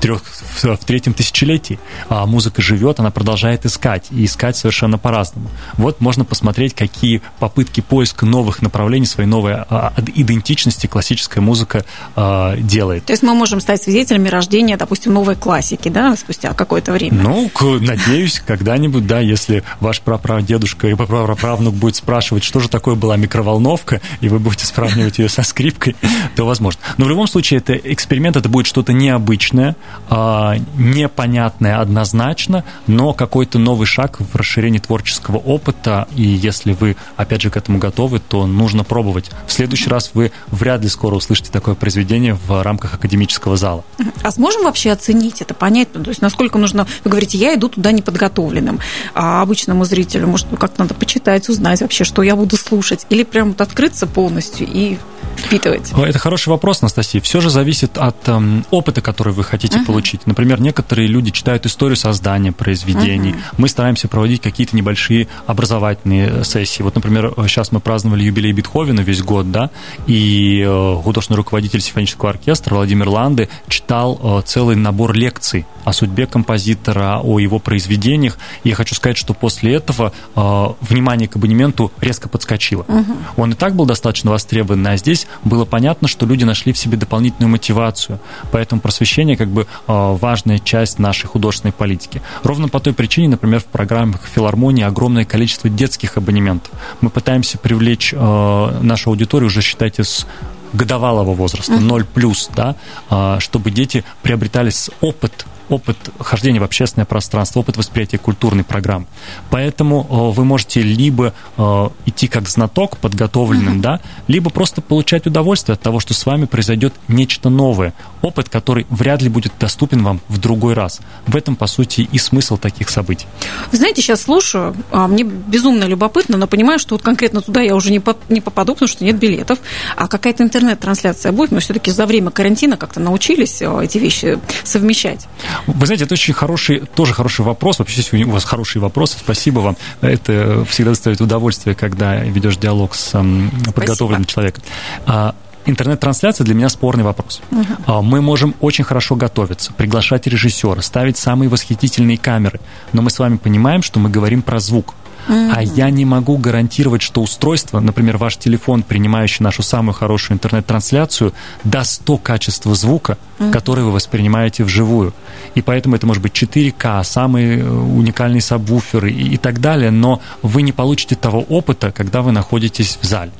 трех, 0.00 0.22
в 0.24 0.84
третьем 0.84 1.14
тысячелетии. 1.14 1.78
А 2.08 2.26
музыка 2.26 2.62
живет, 2.62 3.00
она 3.00 3.10
продолжает 3.10 3.66
искать, 3.66 4.06
и 4.10 4.24
искать 4.24 4.56
совершенно 4.56 4.98
по-разному. 4.98 5.48
Вот 5.74 6.00
можно 6.00 6.24
посмотреть, 6.24 6.74
какие 6.74 7.22
попытки 7.38 7.80
поиска 7.80 8.26
новых 8.26 8.62
направлений, 8.62 9.06
своей 9.06 9.28
новой 9.28 9.54
а, 9.54 9.92
идентичности 10.14 10.86
классическая 10.86 11.40
музыка 11.40 11.84
а, 12.14 12.56
делает. 12.56 13.04
То 13.04 13.12
есть 13.12 13.22
мы 13.22 13.34
можем 13.34 13.60
стать 13.60 13.82
свидетелями 13.82 14.28
рождения, 14.28 14.76
допустим, 14.76 15.12
новой 15.14 15.36
классики, 15.36 15.88
да, 15.88 16.16
спустя 16.16 16.52
какое-то 16.52 16.92
время? 16.92 17.22
Ну, 17.22 17.50
надеюсь, 17.80 18.42
когда-нибудь, 18.44 19.06
да, 19.06 19.20
если 19.20 19.62
ваш 19.80 20.00
прапрадедушка 20.00 20.88
и 20.88 20.94
праправнук 20.94 21.74
будет 21.74 21.96
спрашивать, 21.96 22.44
что 22.44 22.60
же 22.60 22.68
такое 22.68 22.94
была 22.94 23.16
микроволновка, 23.16 24.00
и 24.20 24.28
вы 24.28 24.38
будете 24.38 24.66
сравнивать 24.66 25.18
ее 25.18 25.28
со 25.28 25.42
скрипкой, 25.42 25.96
то 26.34 26.44
возможно. 26.46 26.80
Но 26.96 27.06
в 27.06 27.08
любом 27.08 27.26
случае, 27.26 27.58
это 27.58 27.74
эксперимент, 27.74 28.36
это 28.36 28.48
будет 28.48 28.66
что-то 28.66 28.92
необычное, 28.92 29.70
а, 29.70 29.85
непонятное 30.08 31.80
однозначно, 31.80 32.64
но 32.86 33.12
какой-то 33.12 33.58
новый 33.58 33.86
шаг 33.86 34.20
в 34.20 34.34
расширении 34.36 34.78
творческого 34.78 35.38
опыта, 35.38 36.06
и 36.14 36.22
если 36.22 36.72
вы, 36.72 36.96
опять 37.16 37.42
же, 37.42 37.50
к 37.50 37.56
этому 37.56 37.78
готовы, 37.78 38.20
то 38.20 38.46
нужно 38.46 38.84
пробовать. 38.84 39.30
В 39.46 39.52
следующий 39.52 39.90
раз 39.90 40.10
вы 40.14 40.32
вряд 40.48 40.82
ли 40.82 40.88
скоро 40.88 41.16
услышите 41.16 41.50
такое 41.50 41.74
произведение 41.74 42.34
в 42.34 42.62
рамках 42.62 42.94
академического 42.94 43.56
зала. 43.56 43.84
А 44.22 44.30
сможем 44.30 44.64
вообще 44.64 44.92
оценить 44.92 45.40
это, 45.40 45.54
понять, 45.54 45.88
ну, 45.94 46.02
то 46.04 46.10
есть 46.10 46.22
насколько 46.22 46.58
нужно, 46.58 46.86
вы 47.04 47.10
говорите, 47.10 47.38
я 47.38 47.54
иду 47.54 47.68
туда 47.68 47.92
неподготовленным, 47.92 48.80
а 49.14 49.42
обычному 49.42 49.84
зрителю, 49.84 50.28
может, 50.28 50.46
ну, 50.50 50.56
как 50.56 50.78
надо 50.78 50.94
почитать, 50.94 51.48
узнать 51.48 51.80
вообще, 51.80 52.04
что 52.04 52.22
я 52.22 52.36
буду 52.36 52.56
слушать, 52.56 53.06
или 53.10 53.24
прям 53.24 53.48
вот 53.48 53.60
открыться 53.60 54.06
полностью 54.06 54.66
и 54.70 54.98
впитывать? 55.36 55.92
Это 55.96 56.18
хороший 56.18 56.48
вопрос, 56.48 56.82
Анастасия. 56.82 57.20
Все 57.20 57.40
же 57.40 57.50
зависит 57.50 57.98
от 57.98 58.16
эм, 58.28 58.64
опыта, 58.70 59.00
который 59.00 59.32
вы 59.32 59.44
хотите 59.44 59.75
uh-huh. 59.78 59.86
получить. 59.86 60.26
Например, 60.26 60.60
некоторые 60.60 61.08
люди 61.08 61.30
читают 61.30 61.66
историю 61.66 61.96
создания 61.96 62.52
произведений. 62.52 63.30
Uh-huh. 63.30 63.54
Мы 63.58 63.68
стараемся 63.68 64.08
проводить 64.08 64.42
какие-то 64.42 64.76
небольшие 64.76 65.28
образовательные 65.46 66.28
э, 66.28 66.44
сессии. 66.44 66.82
Вот, 66.82 66.94
например, 66.94 67.32
сейчас 67.46 67.72
мы 67.72 67.80
праздновали 67.80 68.24
юбилей 68.24 68.52
Бетховена 68.52 69.02
весь 69.02 69.22
год, 69.22 69.50
да, 69.50 69.70
и 70.06 70.64
э, 70.66 70.96
художественный 71.02 71.36
руководитель 71.38 71.80
симфонического 71.80 72.30
оркестра 72.30 72.74
Владимир 72.74 73.08
Ланды 73.08 73.48
читал 73.68 74.20
э, 74.22 74.42
целый 74.46 74.76
набор 74.76 75.12
лекций 75.12 75.66
о 75.84 75.92
судьбе 75.92 76.26
композитора, 76.26 77.20
о 77.22 77.38
его 77.38 77.58
произведениях. 77.58 78.38
И 78.64 78.70
я 78.70 78.74
хочу 78.74 78.94
сказать, 78.94 79.16
что 79.16 79.34
после 79.34 79.74
этого 79.74 80.12
внимание 80.34 81.28
к 81.28 81.36
абонементу 81.36 81.92
резко 82.00 82.28
подскочило. 82.28 82.82
Uh-huh. 82.82 83.16
Он 83.36 83.52
и 83.52 83.54
так 83.54 83.76
был 83.76 83.86
достаточно 83.86 84.30
востребован, 84.32 84.84
а 84.86 84.96
здесь 84.96 85.26
было 85.44 85.64
понятно, 85.64 86.08
что 86.08 86.26
люди 86.26 86.44
нашли 86.44 86.72
в 86.72 86.78
себе 86.78 86.96
дополнительную 86.96 87.50
мотивацию. 87.50 88.18
Поэтому 88.50 88.80
просвещение 88.80 89.36
как 89.36 89.48
бы 89.48 89.65
а, 89.86 90.14
важная 90.14 90.58
часть 90.58 90.98
нашей 90.98 91.26
художественной 91.26 91.72
политики. 91.72 92.22
Ровно 92.42 92.68
по 92.68 92.80
той 92.80 92.92
причине, 92.92 93.28
например, 93.28 93.60
в 93.60 93.66
программах 93.66 94.22
филармонии 94.26 94.84
огромное 94.84 95.24
количество 95.24 95.70
детских 95.70 96.16
абонементов. 96.16 96.72
Мы 97.00 97.10
пытаемся 97.10 97.58
привлечь 97.58 98.14
а, 98.16 98.80
нашу 98.80 99.10
аудиторию 99.10 99.48
уже, 99.48 99.62
считайте, 99.62 100.04
с 100.04 100.26
годовалого 100.72 101.34
возраста, 101.34 101.78
0 101.78 102.04
плюс, 102.04 102.50
да, 102.54 102.76
а, 103.08 103.40
чтобы 103.40 103.70
дети 103.70 104.04
приобретали 104.22 104.70
опыт 105.00 105.46
опыт 105.68 105.96
хождения 106.18 106.60
в 106.60 106.64
общественное 106.64 107.06
пространство, 107.06 107.60
опыт 107.60 107.76
восприятия 107.76 108.18
культурной 108.18 108.64
программы. 108.64 109.06
Поэтому 109.50 110.06
э, 110.08 110.34
вы 110.34 110.44
можете 110.44 110.82
либо 110.82 111.32
э, 111.56 111.88
идти 112.06 112.28
как 112.28 112.48
знаток 112.48 112.98
подготовленным, 112.98 113.78
mm-hmm. 113.78 113.82
да, 113.82 114.00
либо 114.28 114.50
просто 114.50 114.80
получать 114.80 115.26
удовольствие 115.26 115.74
от 115.74 115.80
того, 115.80 116.00
что 116.00 116.14
с 116.14 116.26
вами 116.26 116.44
произойдет 116.46 116.94
нечто 117.08 117.48
новое, 117.48 117.94
опыт, 118.22 118.48
который 118.48 118.86
вряд 118.90 119.22
ли 119.22 119.28
будет 119.28 119.52
доступен 119.58 120.02
вам 120.02 120.20
в 120.28 120.38
другой 120.38 120.74
раз. 120.74 121.00
В 121.26 121.36
этом, 121.36 121.56
по 121.56 121.66
сути, 121.66 122.08
и 122.10 122.18
смысл 122.18 122.56
таких 122.56 122.90
событий. 122.90 123.26
Вы 123.72 123.78
знаете, 123.78 124.02
сейчас 124.02 124.22
слушаю, 124.22 124.74
а, 124.90 125.08
мне 125.08 125.24
безумно 125.24 125.84
любопытно, 125.84 126.36
но 126.36 126.46
понимаю, 126.46 126.78
что 126.78 126.94
вот 126.94 127.02
конкретно 127.02 127.40
туда 127.40 127.60
я 127.60 127.74
уже 127.74 127.90
не, 127.90 128.02
не 128.28 128.40
попаду, 128.40 128.74
потому 128.74 128.88
что 128.88 129.04
нет 129.04 129.18
билетов, 129.18 129.58
а 129.96 130.08
какая-то 130.08 130.42
интернет-трансляция 130.42 131.32
будет. 131.32 131.50
Мы 131.52 131.60
все-таки 131.60 131.90
за 131.90 132.06
время 132.06 132.30
карантина 132.30 132.76
как-то 132.76 133.00
научились 133.00 133.62
э, 133.62 133.84
эти 133.84 133.98
вещи 133.98 134.38
совмещать. 134.64 135.26
Вы 135.66 135.86
знаете, 135.86 136.04
это 136.04 136.14
очень 136.14 136.34
хороший, 136.34 136.80
тоже 136.80 137.12
хороший 137.14 137.44
вопрос. 137.44 137.78
Вообще, 137.78 138.24
у 138.24 138.30
вас 138.30 138.44
хорошие 138.44 138.82
вопросы. 138.82 139.16
Спасибо 139.18 139.60
вам. 139.60 139.76
Это 140.00 140.64
всегда 140.68 140.90
доставит 140.92 141.20
удовольствие, 141.20 141.74
когда 141.74 142.16
ведешь 142.16 142.56
диалог 142.56 142.94
с 142.94 143.10
подготовленным 143.12 144.24
Спасибо. 144.24 144.26
человеком. 144.26 144.64
А, 145.06 145.34
интернет-трансляция 145.66 146.44
для 146.44 146.54
меня 146.54 146.68
спорный 146.68 147.04
вопрос. 147.04 147.40
Угу. 147.50 148.02
Мы 148.02 148.22
можем 148.22 148.54
очень 148.60 148.84
хорошо 148.84 149.16
готовиться, 149.16 149.72
приглашать 149.72 150.26
режиссера, 150.26 150.80
ставить 150.82 151.18
самые 151.18 151.48
восхитительные 151.48 152.18
камеры, 152.18 152.60
но 152.92 153.02
мы 153.02 153.10
с 153.10 153.18
вами 153.18 153.36
понимаем, 153.36 153.82
что 153.82 154.00
мы 154.00 154.08
говорим 154.08 154.42
про 154.42 154.60
звук. 154.60 154.94
Mm-hmm. 155.28 155.52
А 155.54 155.62
я 155.62 155.90
не 155.90 156.04
могу 156.04 156.36
гарантировать, 156.38 157.02
что 157.02 157.22
устройство, 157.22 157.80
например, 157.80 158.16
ваш 158.16 158.36
телефон, 158.36 158.82
принимающий 158.82 159.42
нашу 159.42 159.62
самую 159.62 159.94
хорошую 159.94 160.36
интернет-трансляцию, 160.36 161.32
даст 161.64 162.04
то 162.04 162.16
качество 162.16 162.74
звука, 162.74 163.18
mm-hmm. 163.38 163.50
которое 163.50 163.82
вы 163.82 163.92
воспринимаете 163.92 164.64
вживую. 164.64 165.14
И 165.54 165.62
поэтому 165.62 165.96
это 165.96 166.06
может 166.06 166.22
быть 166.22 166.32
4К, 166.32 167.02
самые 167.04 167.58
э, 167.58 167.68
уникальные 167.68 168.40
сабвуферы 168.40 169.10
и, 169.10 169.34
и 169.34 169.36
так 169.36 169.60
далее, 169.60 169.90
но 169.90 170.20
вы 170.42 170.62
не 170.62 170.72
получите 170.72 171.16
того 171.16 171.40
опыта, 171.40 171.90
когда 171.90 172.22
вы 172.22 172.32
находитесь 172.32 172.98
в 173.00 173.04
зале. 173.04 173.32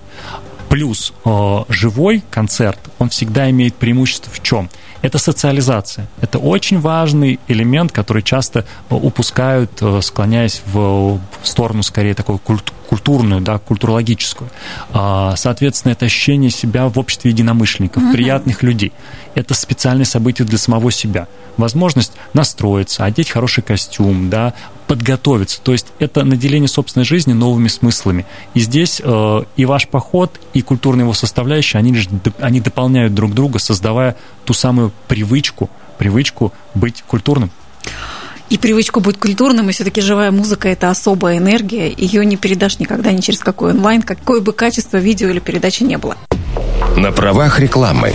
Плюс 0.68 1.12
э, 1.24 1.58
живой 1.68 2.24
концерт, 2.30 2.78
он 2.98 3.10
всегда 3.10 3.48
имеет 3.50 3.76
преимущество 3.76 4.32
в 4.32 4.42
чем? 4.42 4.68
Это 5.02 5.18
социализация. 5.18 6.06
Это 6.20 6.38
очень 6.38 6.80
важный 6.80 7.38
элемент, 7.48 7.92
который 7.92 8.22
часто 8.22 8.60
э, 8.60 8.94
упускают, 8.94 9.70
э, 9.80 10.00
склоняясь 10.02 10.62
в 10.66 11.20
сторону, 11.42 11.82
скорее, 11.82 12.14
такой 12.14 12.38
культ 12.38 12.72
культурную, 12.88 13.40
да, 13.40 13.58
культурологическую. 13.58 14.48
А, 14.92 15.34
соответственно, 15.36 15.92
это 15.92 16.06
ощущение 16.06 16.50
себя 16.50 16.88
в 16.88 16.98
обществе 16.98 17.30
единомышленников, 17.32 18.12
приятных 18.12 18.62
людей. 18.62 18.92
Это 19.36 19.52
специальное 19.52 20.06
событие 20.06 20.48
для 20.48 20.56
самого 20.56 20.90
себя. 20.90 21.28
Возможность 21.58 22.12
настроиться, 22.32 23.04
одеть 23.04 23.28
хороший 23.28 23.62
костюм, 23.62 24.30
да, 24.30 24.54
подготовиться. 24.86 25.60
То 25.60 25.72
есть 25.72 25.88
это 25.98 26.24
наделение 26.24 26.68
собственной 26.68 27.04
жизни 27.04 27.34
новыми 27.34 27.68
смыслами. 27.68 28.24
И 28.54 28.60
здесь 28.60 29.00
э, 29.04 29.42
и 29.56 29.64
ваш 29.66 29.88
поход, 29.88 30.40
и 30.54 30.62
культурная 30.62 31.04
его 31.04 31.12
составляющая, 31.12 31.76
они, 31.76 31.92
лишь, 31.92 32.08
они 32.38 32.60
дополняют 32.62 33.14
друг 33.14 33.34
друга, 33.34 33.58
создавая 33.58 34.16
ту 34.46 34.54
самую 34.54 34.90
привычку, 35.06 35.68
привычку 35.98 36.54
быть 36.74 37.02
культурным. 37.06 37.50
и 38.48 38.56
привычку 38.56 39.00
быть 39.00 39.18
культурным, 39.18 39.68
и 39.68 39.72
все-таки 39.72 40.00
живая 40.00 40.30
музыка– 40.30 40.68
это 40.70 40.88
особая 40.88 41.36
энергия, 41.36 41.92
ее 41.94 42.24
не 42.24 42.38
передашь 42.38 42.78
никогда 42.78 43.12
ни 43.12 43.20
через 43.20 43.40
какой 43.40 43.72
онлайн, 43.72 44.00
какое 44.00 44.40
бы 44.40 44.54
качество 44.54 44.96
видео 44.96 45.28
или 45.28 45.40
передачи 45.40 45.82
не 45.82 45.98
было. 45.98 46.16
На 46.96 47.12
правах 47.12 47.60
рекламы. 47.60 48.14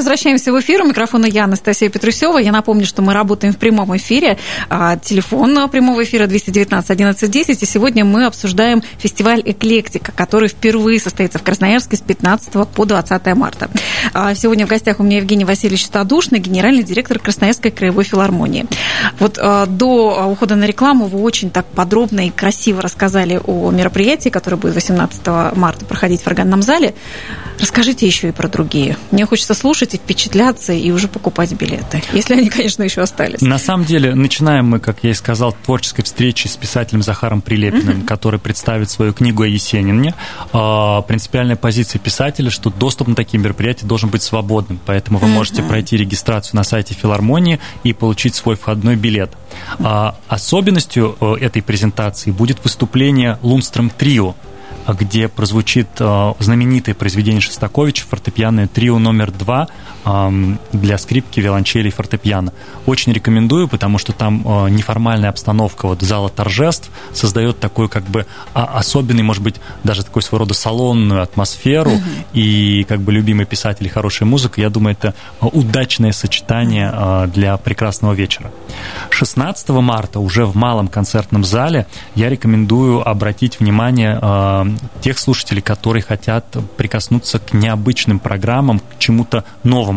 Возвращаемся 0.00 0.50
в 0.50 0.58
эфир. 0.58 0.80
У 0.80 0.86
микрофона 0.86 1.26
я, 1.26 1.44
Анастасия 1.44 1.90
Петрусева. 1.90 2.38
Я 2.38 2.52
напомню, 2.52 2.86
что 2.86 3.02
мы 3.02 3.12
работаем 3.12 3.52
в 3.52 3.58
прямом 3.58 3.94
эфире. 3.98 4.38
А, 4.70 4.96
телефон 4.96 5.68
прямого 5.68 6.02
эфира 6.02 6.26
219 6.26 6.90
11 6.90 7.30
10. 7.30 7.62
И 7.62 7.66
сегодня 7.66 8.06
мы 8.06 8.24
обсуждаем 8.24 8.82
фестиваль 8.96 9.42
«Эклектика», 9.44 10.10
который 10.12 10.48
впервые 10.48 10.98
состоится 11.00 11.38
в 11.38 11.42
Красноярске 11.42 11.98
с 11.98 12.00
15 12.00 12.66
по 12.74 12.86
20 12.86 13.34
марта. 13.34 13.68
А, 14.14 14.34
сегодня 14.34 14.64
в 14.64 14.70
гостях 14.70 15.00
у 15.00 15.02
меня 15.02 15.18
Евгений 15.18 15.44
Васильевич 15.44 15.84
Стадушный, 15.84 16.38
генеральный 16.38 16.82
директор 16.82 17.18
Красноярской 17.18 17.70
краевой 17.70 18.04
филармонии. 18.04 18.64
Вот 19.18 19.38
а, 19.38 19.66
до 19.66 20.28
ухода 20.30 20.56
на 20.56 20.64
рекламу 20.64 21.08
вы 21.08 21.20
очень 21.20 21.50
так 21.50 21.66
подробно 21.66 22.26
и 22.26 22.30
красиво 22.30 22.80
рассказали 22.80 23.38
о 23.46 23.70
мероприятии, 23.70 24.30
которое 24.30 24.56
будет 24.56 24.76
18 24.76 25.26
марта 25.56 25.84
проходить 25.84 26.22
в 26.22 26.26
органном 26.26 26.62
зале. 26.62 26.94
Расскажите 27.58 28.06
еще 28.06 28.30
и 28.30 28.32
про 28.32 28.48
другие. 28.48 28.96
Мне 29.10 29.26
хочется 29.26 29.52
слушать 29.52 29.89
слушать 29.90 29.94
и 29.94 29.98
впечатляться, 29.98 30.72
и 30.72 30.90
уже 30.90 31.08
покупать 31.08 31.52
билеты. 31.52 32.02
Если 32.12 32.34
они, 32.34 32.48
конечно, 32.48 32.82
еще 32.82 33.02
остались. 33.02 33.40
На 33.40 33.58
самом 33.58 33.84
деле, 33.84 34.14
начинаем 34.14 34.66
мы, 34.66 34.80
как 34.80 34.98
я 35.02 35.10
и 35.10 35.14
сказал, 35.14 35.54
творческой 35.64 36.02
встречи 36.02 36.46
с 36.46 36.56
писателем 36.56 37.02
Захаром 37.02 37.40
Прилепиным, 37.40 38.00
uh-huh. 38.00 38.04
который 38.04 38.38
представит 38.38 38.90
свою 38.90 39.12
книгу 39.12 39.42
о 39.42 39.46
Есенине. 39.46 40.14
А, 40.52 41.02
принципиальная 41.02 41.56
позиция 41.56 41.98
писателя, 41.98 42.50
что 42.50 42.70
доступ 42.70 43.08
на 43.08 43.14
такие 43.14 43.38
мероприятия 43.38 43.86
должен 43.86 44.10
быть 44.10 44.22
свободным, 44.22 44.78
поэтому 44.84 45.18
вы 45.18 45.28
uh-huh. 45.28 45.34
можете 45.34 45.62
пройти 45.62 45.96
регистрацию 45.96 46.56
на 46.56 46.64
сайте 46.64 46.94
филармонии 46.94 47.60
и 47.84 47.92
получить 47.92 48.34
свой 48.34 48.56
входной 48.56 48.96
билет. 48.96 49.30
А, 49.78 50.16
особенностью 50.28 51.16
э, 51.20 51.34
этой 51.40 51.62
презентации 51.62 52.30
будет 52.30 52.62
выступление 52.64 53.38
Лунстром 53.42 53.90
Трио, 53.90 54.34
где 54.94 55.28
прозвучит 55.28 55.88
э, 55.98 56.32
знаменитое 56.38 56.94
произведение 56.94 57.40
Шостаковича 57.40 58.04
«Фортепианное 58.08 58.68
трио 58.68 58.98
номер 58.98 59.30
два» 59.30 59.68
для 60.04 60.98
скрипки, 60.98 61.40
виолончели 61.40 61.88
и 61.88 61.90
фортепиано. 61.90 62.52
Очень 62.86 63.12
рекомендую, 63.12 63.68
потому 63.68 63.98
что 63.98 64.12
там 64.12 64.42
э, 64.44 64.70
неформальная 64.70 65.28
обстановка 65.28 65.86
вот 65.86 66.00
зала 66.00 66.28
торжеств 66.28 66.90
создает 67.12 67.60
такой 67.60 67.88
как 67.88 68.04
бы 68.04 68.26
а, 68.54 68.64
особенный, 68.78 69.22
может 69.22 69.42
быть, 69.42 69.56
даже 69.84 70.04
такой 70.04 70.22
своего 70.22 70.44
рода 70.44 70.54
салонную 70.54 71.22
атмосферу 71.22 71.92
угу. 71.92 72.02
и 72.32 72.84
как 72.88 73.00
бы 73.00 73.12
любимый 73.12 73.44
писатель 73.44 73.86
и 73.86 73.88
хорошая 73.88 74.28
музыка. 74.28 74.60
Я 74.60 74.70
думаю, 74.70 74.96
это 74.98 75.14
удачное 75.40 76.12
сочетание 76.12 77.28
для 77.28 77.56
прекрасного 77.56 78.14
вечера. 78.14 78.50
16 79.10 79.68
марта 79.68 80.20
уже 80.20 80.46
в 80.46 80.56
малом 80.56 80.88
концертном 80.88 81.44
зале 81.44 81.86
я 82.14 82.28
рекомендую 82.28 83.06
обратить 83.06 83.60
внимание 83.60 84.18
тех 85.00 85.18
слушателей, 85.18 85.62
которые 85.62 86.02
хотят 86.02 86.44
прикоснуться 86.76 87.38
к 87.38 87.52
необычным 87.52 88.18
программам, 88.18 88.80
к 88.80 88.98
чему-то 88.98 89.44
новому. 89.62 89.89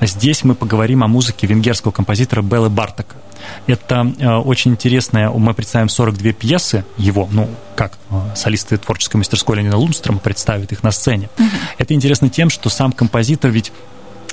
Здесь 0.00 0.44
мы 0.44 0.54
поговорим 0.54 1.02
о 1.04 1.08
музыке 1.08 1.46
венгерского 1.46 1.92
композитора 1.92 2.42
Беллы 2.42 2.70
Бартака. 2.70 3.16
Это 3.66 4.12
э, 4.18 4.36
очень 4.36 4.72
интересное, 4.72 5.30
мы 5.30 5.54
представим 5.54 5.88
42 5.88 6.32
пьесы 6.32 6.84
его, 6.96 7.28
ну, 7.30 7.48
как 7.76 7.98
э, 8.10 8.20
солисты 8.34 8.76
творческой 8.76 9.18
мастерской 9.18 9.56
Ленина 9.56 9.76
Лунстром 9.76 10.18
представят 10.18 10.72
их 10.72 10.82
на 10.82 10.90
сцене. 10.90 11.28
Uh-huh. 11.36 11.48
Это 11.78 11.94
интересно 11.94 12.28
тем, 12.28 12.50
что 12.50 12.68
сам 12.68 12.92
композитор 12.92 13.50
ведь 13.50 13.72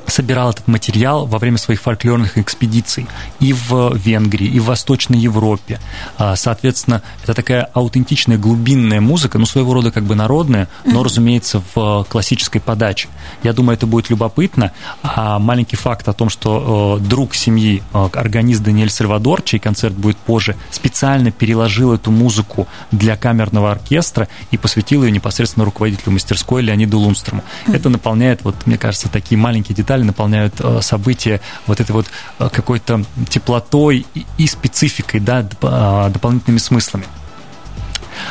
собирал 0.08 0.52
этот 0.52 0.68
материал 0.68 1.26
во 1.26 1.40
время 1.40 1.58
своих 1.58 1.82
фольклорных 1.82 2.38
экспедиций 2.38 3.08
и 3.40 3.54
в 3.54 3.96
Венгрии, 3.96 4.48
и 4.48 4.60
в 4.60 4.66
Восточной 4.66 5.18
Европе. 5.18 5.80
А, 6.18 6.36
соответственно, 6.36 7.02
это 7.24 7.34
такая 7.34 7.64
аутентичная 7.74 8.38
глубинная 8.38 9.02
музыка, 9.02 9.38
ну, 9.38 9.46
своего 9.46 9.74
рода 9.74 9.92
как 9.92 10.04
бы 10.04 10.16
народная, 10.16 10.68
но, 10.86 11.04
разумеется, 11.04 11.62
в 11.74 12.06
классической 12.10 12.60
подаче. 12.60 13.10
Я 13.44 13.54
думаю, 13.54 13.78
это 13.78 13.88
будет 13.88 14.10
любопытно. 14.10 14.72
А 15.04 15.40
маленький 15.40 15.76
факт 15.76 16.08
о 16.08 16.14
том, 16.14 16.30
что 16.30 17.00
э, 17.02 17.06
друг 17.06 17.36
семьи, 17.36 17.84
э, 17.94 18.10
органист 18.14 18.64
Даниэль 18.64 18.90
Сальвадор, 18.90 19.42
чей 19.42 19.60
концерт 19.60 19.96
будет 19.96 20.18
позже, 20.18 20.56
специально 20.72 21.32
переложил 21.32 21.94
эту 21.94 22.12
музыку 22.12 22.68
для 22.92 23.18
камерного 23.18 23.72
оркестра 23.72 24.28
и 24.52 24.58
посвятил 24.58 25.04
ее 25.04 25.12
непосредственно 25.12 25.66
руководителю 25.66 26.12
мастерской 26.14 26.62
Леониду 26.62 27.00
Лунстрому. 27.00 27.44
Это 27.68 27.90
наполняет, 27.90 28.44
вот, 28.44 28.56
мне 28.66 28.78
кажется, 28.78 29.10
такие 29.10 29.38
маленькие 29.38 29.76
детали 29.76 29.95
детали 29.96 30.04
наполняют 30.04 30.54
э, 30.60 30.82
события 30.82 31.42
вот 31.68 31.80
этой 31.80 31.92
вот 31.92 32.06
э, 32.40 32.50
какой-то 32.52 33.04
теплотой 33.30 34.06
и 34.38 34.48
спецификой, 34.48 35.20
да, 35.20 35.48
а, 35.62 36.10
дополнительными 36.10 36.60
смыслами. 36.60 37.06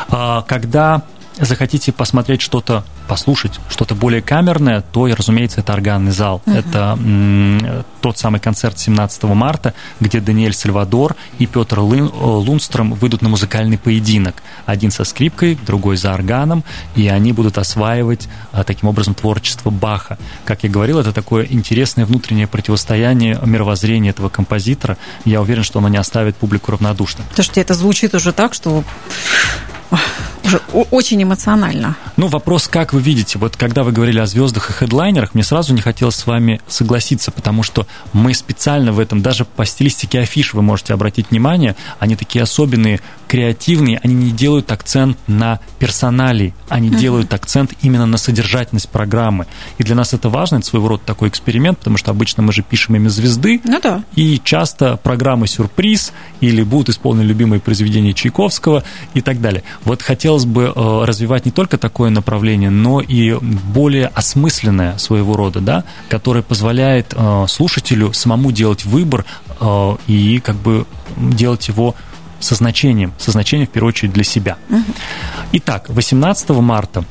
А, 0.08 0.42
когда 0.42 1.02
захотите 1.38 1.92
посмотреть 1.92 2.40
что-то, 2.42 2.84
послушать 3.06 3.60
что-то 3.68 3.94
более 3.94 4.22
камерное, 4.22 4.80
то, 4.80 5.06
разумеется, 5.06 5.60
это 5.60 5.72
органный 5.72 6.12
зал. 6.12 6.42
Uh-huh. 6.46 6.58
Это 6.58 6.98
м, 6.98 7.84
тот 8.00 8.18
самый 8.18 8.40
концерт 8.40 8.78
17 8.78 9.24
марта, 9.24 9.74
где 10.00 10.20
Даниэль 10.20 10.54
Сальвадор 10.54 11.16
и 11.38 11.46
Петр 11.46 11.80
Лун, 11.80 12.10
Лунстром 12.14 12.92
выйдут 12.94 13.22
на 13.22 13.28
музыкальный 13.28 13.78
поединок. 13.78 14.42
Один 14.66 14.90
со 14.90 15.04
скрипкой, 15.04 15.58
другой 15.66 15.96
за 15.96 16.12
органом, 16.12 16.64
и 16.96 17.08
они 17.08 17.32
будут 17.32 17.58
осваивать 17.58 18.28
а, 18.52 18.64
таким 18.64 18.88
образом 18.88 19.14
творчество 19.14 19.70
Баха. 19.70 20.18
Как 20.44 20.64
я 20.64 20.70
говорил, 20.70 20.98
это 20.98 21.12
такое 21.12 21.46
интересное 21.48 22.04
внутреннее 22.04 22.46
противостояние 22.46 23.38
мировоззрения 23.44 24.10
этого 24.10 24.28
композитора. 24.28 24.98
Я 25.24 25.40
уверен, 25.40 25.62
что 25.62 25.78
оно 25.78 25.88
не 25.88 25.98
оставит 25.98 26.36
публику 26.36 26.72
равнодушным. 26.72 27.26
Слушайте, 27.34 27.60
это 27.60 27.74
звучит 27.74 28.14
уже 28.14 28.32
так, 28.32 28.54
что 28.54 28.84
уже 30.44 30.60
очень 30.90 31.22
эмоционально. 31.22 31.96
Ну, 32.16 32.28
вопрос, 32.28 32.68
как 32.68 32.92
вы 32.92 33.00
видите, 33.00 33.38
вот 33.38 33.56
когда 33.56 33.82
вы 33.82 33.92
говорили 33.92 34.18
о 34.18 34.26
звездах 34.26 34.70
и 34.70 34.72
хедлайнерах, 34.72 35.34
мне 35.34 35.42
сразу 35.42 35.74
не 35.74 35.80
хотелось 35.80 36.16
с 36.16 36.26
вами 36.26 36.60
согласиться, 36.68 37.30
потому 37.30 37.62
что 37.62 37.86
мы 38.12 38.34
специально 38.34 38.92
в 38.92 38.98
этом, 38.98 39.22
даже 39.22 39.44
по 39.44 39.64
стилистике 39.64 40.20
афиш 40.20 40.54
вы 40.54 40.62
можете 40.62 40.94
обратить 40.94 41.30
внимание, 41.30 41.76
они 41.98 42.16
такие 42.16 42.42
особенные, 42.42 43.00
креативные, 43.28 44.00
они 44.02 44.14
не 44.14 44.30
делают 44.30 44.70
акцент 44.70 45.18
на 45.26 45.58
персоналии, 45.78 46.54
они 46.68 46.88
uh-huh. 46.88 46.98
делают 46.98 47.34
акцент 47.34 47.72
именно 47.82 48.06
на 48.06 48.16
содержательность 48.16 48.88
программы. 48.88 49.46
И 49.78 49.82
для 49.82 49.94
нас 49.94 50.12
это 50.12 50.28
важно, 50.28 50.56
это 50.56 50.66
своего 50.66 50.88
рода 50.88 51.02
такой 51.04 51.30
эксперимент, 51.30 51.78
потому 51.78 51.96
что 51.96 52.10
обычно 52.10 52.42
мы 52.42 52.52
же 52.52 52.62
пишем 52.62 52.96
имя 52.96 53.08
звезды, 53.08 53.60
ну, 53.64 53.80
да. 53.82 54.04
и 54.14 54.40
часто 54.44 54.98
программы 54.98 55.48
сюрприз 55.48 56.12
или 56.40 56.62
будут 56.62 56.90
исполнены 56.90 57.26
любимые 57.26 57.60
произведения 57.60 58.12
Чайковского 58.12 58.84
и 59.14 59.20
так 59.20 59.40
далее. 59.40 59.64
Вот 59.84 60.02
хотелось 60.34 60.46
бы 60.46 60.72
э, 60.74 61.04
развивать 61.04 61.44
не 61.44 61.52
только 61.52 61.78
такое 61.78 62.10
направление, 62.10 62.70
но 62.70 63.00
и 63.00 63.34
более 63.40 64.08
осмысленное 64.08 64.98
своего 64.98 65.36
рода, 65.36 65.60
да, 65.60 65.84
которое 66.08 66.42
позволяет 66.42 67.14
э, 67.16 67.46
слушателю 67.48 68.12
самому 68.12 68.50
делать 68.50 68.84
выбор 68.84 69.24
э, 69.60 69.96
и 70.08 70.40
как 70.40 70.56
бы 70.56 70.86
делать 71.16 71.68
его 71.68 71.94
со 72.40 72.56
значением, 72.56 73.12
со 73.18 73.30
значением 73.30 73.68
в 73.68 73.70
первую 73.70 73.90
очередь 73.90 74.12
для 74.12 74.24
себя. 74.24 74.56
Итак, 75.52 75.86
18 75.88 76.50
марта. 76.50 77.04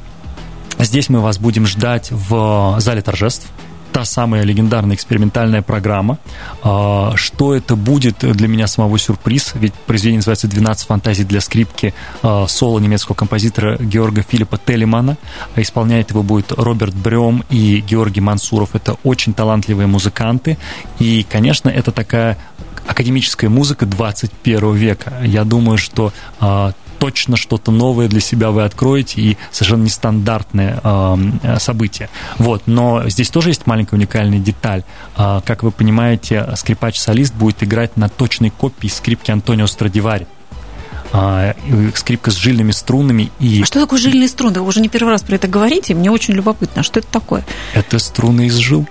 Здесь 0.79 1.07
мы 1.07 1.21
вас 1.21 1.37
будем 1.37 1.65
ждать 1.65 2.11
в 2.11 2.75
зале 2.79 3.01
торжеств 3.01 3.47
та 3.93 4.05
самая 4.05 4.43
легендарная 4.43 4.95
экспериментальная 4.95 5.61
программа. 5.61 6.17
А, 6.63 7.13
что 7.15 7.53
это 7.53 7.75
будет 7.75 8.17
для 8.19 8.47
меня 8.47 8.67
самого 8.67 8.97
сюрприз, 8.97 9.53
ведь 9.53 9.73
произведение 9.73 10.17
называется 10.17 10.47
«12 10.47 10.87
фантазий 10.87 11.23
для 11.23 11.39
скрипки» 11.41 11.93
а, 12.23 12.47
соло 12.47 12.79
немецкого 12.79 13.15
композитора 13.15 13.77
Георга 13.77 14.23
Филиппа 14.27 14.57
Телемана. 14.57 15.17
Исполняет 15.55 16.09
его 16.09 16.23
будет 16.23 16.51
Роберт 16.51 16.95
Брем 16.95 17.43
и 17.51 17.83
Георгий 17.87 18.21
Мансуров. 18.21 18.73
Это 18.73 18.97
очень 19.03 19.33
талантливые 19.33 19.87
музыканты. 19.87 20.57
И, 20.97 21.25
конечно, 21.29 21.69
это 21.69 21.91
такая 21.91 22.37
академическая 22.87 23.49
музыка 23.49 23.85
21 23.85 24.73
века. 24.73 25.13
Я 25.23 25.43
думаю, 25.43 25.77
что 25.77 26.11
а, 26.39 26.73
точно 27.03 27.35
что-то 27.35 27.69
новое 27.69 28.07
для 28.07 28.21
себя 28.21 28.51
вы 28.51 28.63
откроете 28.63 29.19
и 29.19 29.37
совершенно 29.51 29.83
нестандартное 29.83 30.79
э, 30.81 31.57
событие. 31.59 32.09
Вот. 32.37 32.61
Но 32.65 33.09
здесь 33.09 33.29
тоже 33.29 33.49
есть 33.49 33.67
маленькая 33.67 33.97
уникальная 33.97 34.39
деталь. 34.39 34.85
Э, 35.17 35.41
как 35.45 35.63
вы 35.63 35.71
понимаете, 35.71 36.47
скрипач-солист 36.55 37.33
будет 37.35 37.61
играть 37.61 37.97
на 37.97 38.07
точной 38.07 38.51
копии 38.51 38.87
скрипки 38.87 39.31
Антонио 39.31 39.67
Страдивари 39.67 40.27
скрипка 41.93 42.31
с 42.31 42.35
жильными 42.35 42.71
струнами 42.71 43.29
и... 43.39 43.61
А 43.61 43.65
что 43.67 43.79
такое 43.79 43.99
жильные 43.99 44.27
струны? 44.27 44.61
Вы 44.61 44.67
уже 44.67 44.79
не 44.79 44.89
первый 44.89 45.09
раз 45.09 45.21
про 45.21 45.35
это 45.35 45.47
говорите, 45.47 45.93
мне 45.93 46.09
очень 46.09 46.33
любопытно. 46.33 46.81
Что 46.81 47.01
это 47.01 47.07
такое? 47.09 47.45
Это 47.75 47.99
струны 47.99 48.47
из 48.47 48.55
жил. 48.55 48.87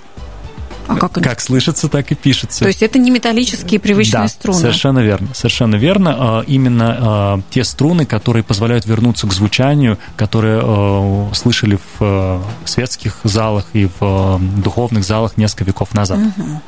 А 0.92 0.96
как, 0.96 1.12
как 1.12 1.40
слышится, 1.40 1.88
так 1.88 2.10
и 2.12 2.14
пишется. 2.14 2.60
То 2.60 2.66
есть 2.66 2.82
это 2.82 2.98
не 2.98 3.10
металлические 3.10 3.80
привычные 3.80 4.22
да, 4.22 4.28
струны? 4.28 4.58
совершенно 4.58 4.98
верно. 5.00 5.28
Совершенно 5.34 5.76
верно. 5.76 6.16
А, 6.18 6.44
именно 6.46 6.96
а, 6.98 7.40
те 7.50 7.64
струны, 7.64 8.06
которые 8.06 8.42
позволяют 8.42 8.86
вернуться 8.86 9.26
к 9.26 9.32
звучанию, 9.32 9.98
которые 10.16 10.60
а, 10.62 11.30
слышали 11.34 11.78
в 11.98 12.42
светских 12.64 13.18
залах 13.24 13.66
и 13.72 13.88
в 13.98 14.40
духовных 14.62 15.04
залах 15.04 15.36
несколько 15.36 15.64
веков 15.64 15.94
назад. 15.94 16.18
Угу. 16.18 16.60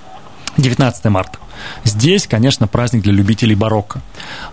19 0.59 1.05
марта. 1.07 1.39
Здесь, 1.85 2.27
конечно, 2.27 2.67
праздник 2.67 3.03
для 3.03 3.13
любителей 3.13 3.55
барокко. 3.55 4.01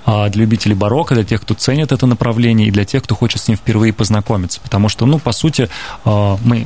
А, 0.05 0.29
для 0.29 0.41
любителей 0.41 0.75
барокко, 0.75 1.15
для 1.15 1.23
тех, 1.23 1.41
кто 1.41 1.53
ценит 1.53 1.91
это 1.91 2.05
направление, 2.05 2.67
и 2.67 2.71
для 2.71 2.85
тех, 2.85 3.03
кто 3.03 3.15
хочет 3.15 3.41
с 3.41 3.47
ним 3.47 3.57
впервые 3.57 3.93
познакомиться. 3.93 4.59
Потому 4.61 4.89
что, 4.89 5.05
ну, 5.05 5.19
по 5.19 5.31
сути, 5.31 5.69
а, 6.05 6.37
мы 6.43 6.65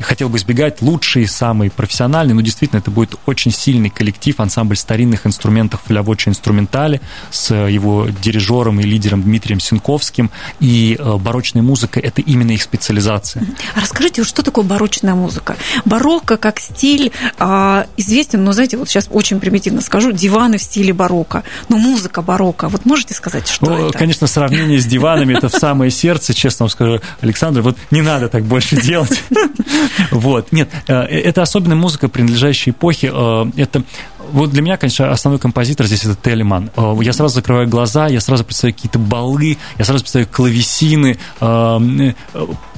хотел 0.00 0.28
бы 0.28 0.38
избегать 0.38 0.82
лучший, 0.82 1.26
самый 1.26 1.70
профессиональный, 1.70 2.34
но 2.34 2.40
действительно 2.40 2.78
это 2.78 2.90
будет 2.90 3.14
очень 3.26 3.50
сильный 3.50 3.90
коллектив, 3.90 4.38
ансамбль 4.38 4.76
старинных 4.76 5.26
инструментов 5.26 5.82
флявочи 5.86 6.28
инструментали 6.28 7.00
с 7.30 7.54
его 7.54 8.08
дирижером 8.22 8.80
и 8.80 8.82
лидером 8.84 9.22
Дмитрием 9.22 9.60
Синковским. 9.60 10.30
И 10.60 10.96
а, 10.98 11.18
барочная 11.18 11.62
музыка– 11.62 12.00
это 12.00 12.20
именно 12.20 12.52
их 12.52 12.62
специализация. 12.62 13.46
Расскажите, 13.74 14.24
что 14.24 14.42
такое 14.42 14.64
барочная 14.64 15.14
музыка? 15.14 15.56
Барокко 15.84 16.36
как 16.36 16.60
стиль 16.60 17.12
известен, 17.96 18.44
но, 18.44 18.52
знаете, 18.52 18.76
вот 18.76 18.88
сейчас 18.88 19.08
очень 19.10 19.40
примитивно 19.40 19.73
объективно 19.74 19.80
скажу, 19.80 20.12
диваны 20.12 20.58
в 20.58 20.62
стиле 20.62 20.92
барокко. 20.92 21.42
Но 21.68 21.76
музыка 21.76 22.22
барокко. 22.22 22.68
Вот 22.68 22.84
можете 22.84 23.14
сказать, 23.14 23.48
что 23.48 23.66
ну, 23.66 23.88
это? 23.88 23.98
Конечно, 23.98 24.26
сравнение 24.26 24.78
с 24.78 24.86
диванами 24.86 25.36
это 25.36 25.48
в 25.48 25.52
самое 25.52 25.90
сердце, 25.90 26.34
честно 26.34 26.64
вам 26.64 26.70
скажу, 26.70 27.00
Александр, 27.20 27.62
вот 27.62 27.76
не 27.90 28.02
надо 28.02 28.28
так 28.28 28.44
больше 28.44 28.80
делать. 28.80 29.22
Вот. 30.10 30.52
Нет, 30.52 30.68
э, 30.86 30.94
это 30.94 31.42
особенная 31.42 31.76
музыка, 31.76 32.08
принадлежащая 32.08 32.72
эпохе. 32.72 33.10
Э, 33.12 33.46
это 33.56 33.82
вот 34.32 34.50
для 34.50 34.62
меня, 34.62 34.76
конечно, 34.76 35.10
основной 35.10 35.40
композитор 35.40 35.86
здесь 35.86 36.04
это 36.04 36.16
Телеман. 36.16 36.70
Э, 36.76 36.96
я 37.02 37.12
сразу 37.12 37.34
закрываю 37.34 37.68
глаза, 37.68 38.08
я 38.08 38.20
сразу 38.20 38.44
представляю 38.44 38.74
какие-то 38.74 38.98
балы, 38.98 39.58
я 39.78 39.84
сразу 39.84 40.02
представляю 40.02 40.30
клавесины, 40.32 41.18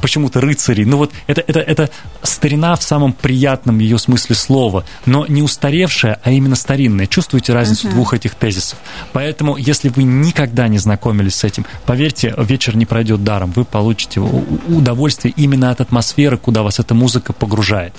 почему-то 0.00 0.40
рыцари. 0.40 0.85
Ну 0.85 0.98
вот 0.98 1.12
это, 1.26 1.42
это, 1.46 1.61
это 1.61 1.90
старина 2.22 2.76
в 2.76 2.82
самом 2.82 3.12
приятном 3.12 3.78
ее 3.78 3.98
смысле 3.98 4.37
слова, 4.37 4.85
но 5.04 5.26
не 5.26 5.42
устаревшая, 5.42 6.20
а 6.22 6.30
именно 6.30 6.56
старинная. 6.56 7.06
Чувствуете 7.06 7.52
разницу 7.52 7.88
uh-huh. 7.88 7.92
двух 7.92 8.14
этих 8.14 8.35
тезисов? 8.35 8.78
Поэтому, 9.12 9.56
если 9.56 9.88
вы 9.88 10.02
никогда 10.04 10.68
не 10.68 10.78
знакомились 10.78 11.37
с 11.37 11.44
этим, 11.44 11.66
поверьте, 11.87 12.35
вечер 12.38 12.76
не 12.76 12.87
пройдет 12.87 13.24
даром. 13.24 13.52
Вы 13.52 13.64
получите 13.64 14.20
удовольствие 14.20 15.35
именно 15.37 15.70
от 15.70 15.80
атмосферы, 15.80 16.37
куда 16.37 16.62
вас 16.62 16.78
эта 16.78 16.94
музыка 16.94 17.32
погружает. 17.32 17.94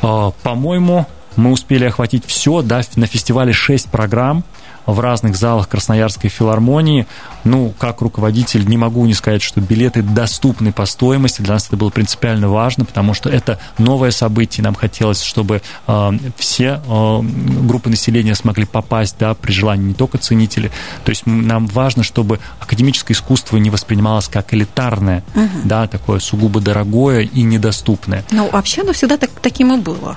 По-моему, 0.00 1.06
мы 1.36 1.50
успели 1.50 1.84
охватить 1.84 2.24
все, 2.26 2.62
да, 2.62 2.82
на 2.96 3.06
фестивале 3.06 3.52
6 3.52 3.88
программ, 3.88 4.44
в 4.86 5.00
разных 5.00 5.36
залах 5.36 5.68
Красноярской 5.68 6.30
филармонии. 6.30 7.06
Ну, 7.44 7.72
как 7.78 8.00
руководитель 8.00 8.66
не 8.66 8.76
могу 8.76 9.04
не 9.06 9.14
сказать, 9.14 9.42
что 9.42 9.60
билеты 9.60 10.02
доступны 10.02 10.72
по 10.72 10.86
стоимости. 10.86 11.42
Для 11.42 11.54
нас 11.54 11.66
это 11.66 11.76
было 11.76 11.90
принципиально 11.90 12.48
важно, 12.48 12.84
потому 12.84 13.14
что 13.14 13.28
это 13.28 13.58
новое 13.78 14.10
событие. 14.10 14.62
Нам 14.62 14.74
хотелось, 14.74 15.22
чтобы 15.22 15.62
э, 15.86 16.12
все 16.36 16.80
э, 16.86 17.20
группы 17.22 17.90
населения 17.90 18.34
смогли 18.34 18.64
попасть, 18.64 19.16
да, 19.18 19.34
при 19.34 19.52
желании 19.52 19.88
не 19.88 19.94
только 19.94 20.18
ценители. 20.18 20.70
То 21.04 21.10
есть 21.10 21.26
нам 21.26 21.66
важно, 21.66 22.02
чтобы 22.02 22.38
академическое 22.60 23.16
искусство 23.16 23.56
не 23.56 23.70
воспринималось 23.70 24.28
как 24.28 24.54
элитарное, 24.54 25.24
угу. 25.34 25.48
да, 25.64 25.86
такое 25.86 26.20
сугубо 26.20 26.60
дорогое 26.60 27.20
и 27.20 27.42
недоступное. 27.42 28.24
Ну, 28.30 28.48
вообще 28.50 28.82
оно 28.82 28.92
всегда 28.92 29.16
так, 29.16 29.30
таким 29.40 29.72
и 29.72 29.78
было. 29.78 30.16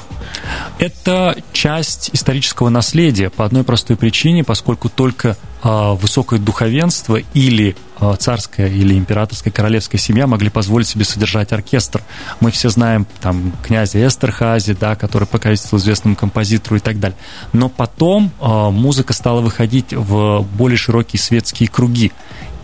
Это 0.79 1.35
часть 1.53 2.09
исторического 2.13 2.69
наследия 2.69 3.29
по 3.29 3.45
одной 3.45 3.63
простой 3.63 3.95
причине, 3.95 4.43
поскольку 4.55 4.87
только 4.87 5.35
а, 5.61 5.95
высокое 5.95 6.39
духовенство 6.39 7.17
или 7.33 7.75
а, 7.99 8.15
царская 8.15 8.69
или 8.69 8.97
императорская 8.97 9.51
королевская 9.51 9.99
семья 9.99 10.27
могли 10.27 10.49
позволить 10.49 10.87
себе 10.87 11.03
содержать 11.03 11.51
оркестр. 11.51 12.01
Мы 12.39 12.51
все 12.51 12.69
знаем 12.69 13.05
там 13.19 13.51
князя 13.63 14.07
Эстерхази, 14.07 14.71
да, 14.71 14.95
который 14.95 15.27
покровительствовал 15.27 15.81
известному 15.81 16.15
композитору 16.15 16.77
и 16.77 16.79
так 16.79 17.01
далее. 17.01 17.17
Но 17.51 17.67
потом 17.67 18.31
э, 18.39 18.69
музыка 18.69 19.11
стала 19.11 19.41
выходить 19.41 19.91
в 19.91 20.47
более 20.53 20.77
широкие 20.77 21.19
светские 21.19 21.67
круги 21.67 22.13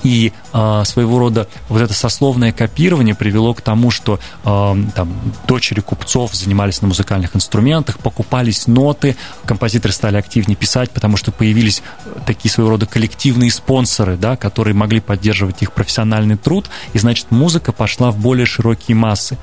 и 0.03 0.33
э, 0.53 0.83
своего 0.85 1.19
рода 1.19 1.47
вот 1.69 1.81
это 1.81 1.93
сословное 1.93 2.51
копирование 2.51 3.15
привело 3.15 3.53
к 3.53 3.61
тому, 3.61 3.91
что 3.91 4.19
э, 4.43 4.75
там 4.95 5.13
дочери 5.47 5.79
купцов 5.81 6.33
занимались 6.35 6.81
на 6.81 6.87
музыкальных 6.87 7.35
инструментах, 7.35 7.99
покупались 7.99 8.67
ноты, 8.67 9.15
композиторы 9.45 9.93
стали 9.93 10.17
активнее 10.17 10.55
писать, 10.55 10.91
потому 10.91 11.17
что 11.17 11.31
появились 11.31 11.81
такие 12.25 12.51
своего 12.51 12.71
рода 12.71 12.85
коллективные 12.85 13.51
спонсоры, 13.51 14.17
да, 14.17 14.35
которые 14.35 14.73
могли 14.73 14.99
поддерживать 14.99 15.61
их 15.61 15.71
профессиональный 15.73 16.37
труд, 16.37 16.69
и 16.93 16.99
значит 16.99 17.31
музыка 17.31 17.71
пошла 17.71 18.11
в 18.11 18.17
более 18.17 18.45
широкие 18.45 18.95
массы. 18.95 19.37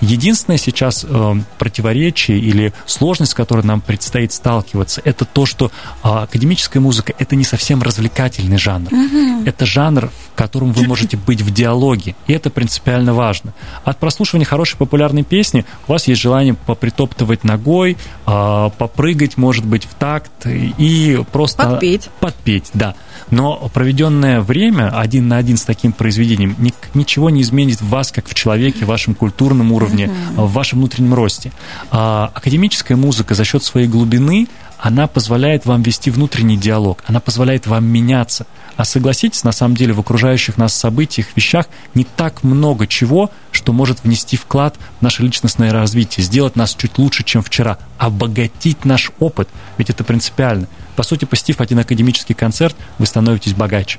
Единственное 0.00 0.58
сейчас 0.58 1.04
э, 1.08 1.34
противоречие 1.58 2.38
или 2.38 2.72
сложность, 2.86 3.32
с 3.32 3.34
которой 3.34 3.64
нам 3.64 3.80
предстоит 3.80 4.32
сталкиваться, 4.32 5.02
это 5.04 5.24
то, 5.24 5.46
что 5.46 5.66
э, 5.66 6.08
академическая 6.08 6.80
музыка 6.80 7.12
это 7.18 7.36
не 7.36 7.44
совсем 7.44 7.82
развлекательный 7.82 8.56
жанр, 8.58 8.90
mm-hmm. 8.90 9.48
это 9.48 9.66
жанр 9.66 9.99
жанр, 10.00 10.10
в 10.10 10.36
котором 10.36 10.72
вы 10.72 10.86
можете 10.86 11.16
быть 11.16 11.42
в 11.42 11.52
диалоге, 11.52 12.14
и 12.26 12.32
это 12.32 12.50
принципиально 12.50 13.14
важно. 13.14 13.52
От 13.84 13.98
прослушивания 13.98 14.46
хорошей 14.46 14.76
популярной 14.76 15.22
песни 15.22 15.64
у 15.86 15.92
вас 15.92 16.08
есть 16.08 16.20
желание 16.20 16.54
попритоптывать 16.54 17.44
ногой, 17.44 17.96
а, 18.26 18.70
попрыгать, 18.70 19.36
может 19.36 19.64
быть, 19.64 19.84
в 19.84 19.94
такт 19.94 20.30
и 20.46 21.22
просто... 21.32 21.64
Подпеть. 21.64 22.08
Подпеть, 22.20 22.70
да. 22.74 22.94
Но 23.30 23.70
проведенное 23.72 24.40
время 24.40 24.88
один 24.96 25.28
на 25.28 25.36
один 25.36 25.56
с 25.56 25.62
таким 25.62 25.92
произведением 25.92 26.56
ничего 26.94 27.30
не 27.30 27.42
изменит 27.42 27.80
в 27.80 27.88
вас, 27.88 28.10
как 28.10 28.28
в 28.28 28.34
человеке, 28.34 28.84
в 28.84 28.88
вашем 28.88 29.14
культурном 29.14 29.72
уровне, 29.72 30.10
в 30.36 30.50
вашем 30.52 30.78
внутреннем 30.78 31.14
росте. 31.14 31.52
А, 31.90 32.30
академическая 32.34 32.96
музыка 32.96 33.34
за 33.34 33.44
счет 33.44 33.62
своей 33.62 33.86
глубины 33.86 34.48
она 34.80 35.06
позволяет 35.06 35.66
вам 35.66 35.82
вести 35.82 36.10
внутренний 36.10 36.56
диалог, 36.56 37.04
она 37.06 37.20
позволяет 37.20 37.66
вам 37.66 37.84
меняться. 37.84 38.46
А 38.80 38.84
согласитесь, 38.86 39.44
на 39.44 39.52
самом 39.52 39.76
деле 39.76 39.92
в 39.92 40.00
окружающих 40.00 40.56
нас 40.56 40.72
событиях, 40.72 41.26
вещах 41.36 41.66
не 41.94 42.04
так 42.04 42.42
много 42.42 42.86
чего, 42.86 43.30
что 43.52 43.74
может 43.74 44.04
внести 44.04 44.38
вклад 44.38 44.78
в 45.00 45.02
наше 45.02 45.22
личностное 45.22 45.70
развитие, 45.70 46.24
сделать 46.24 46.56
нас 46.56 46.74
чуть 46.74 46.96
лучше, 46.96 47.22
чем 47.22 47.42
вчера, 47.42 47.76
обогатить 47.98 48.86
наш 48.86 49.10
опыт, 49.18 49.50
ведь 49.76 49.90
это 49.90 50.02
принципиально. 50.02 50.66
По 50.96 51.02
сути, 51.02 51.26
посетив 51.26 51.60
один 51.60 51.80
академический 51.80 52.34
концерт, 52.34 52.74
вы 52.96 53.04
становитесь 53.04 53.52
богаче. 53.52 53.98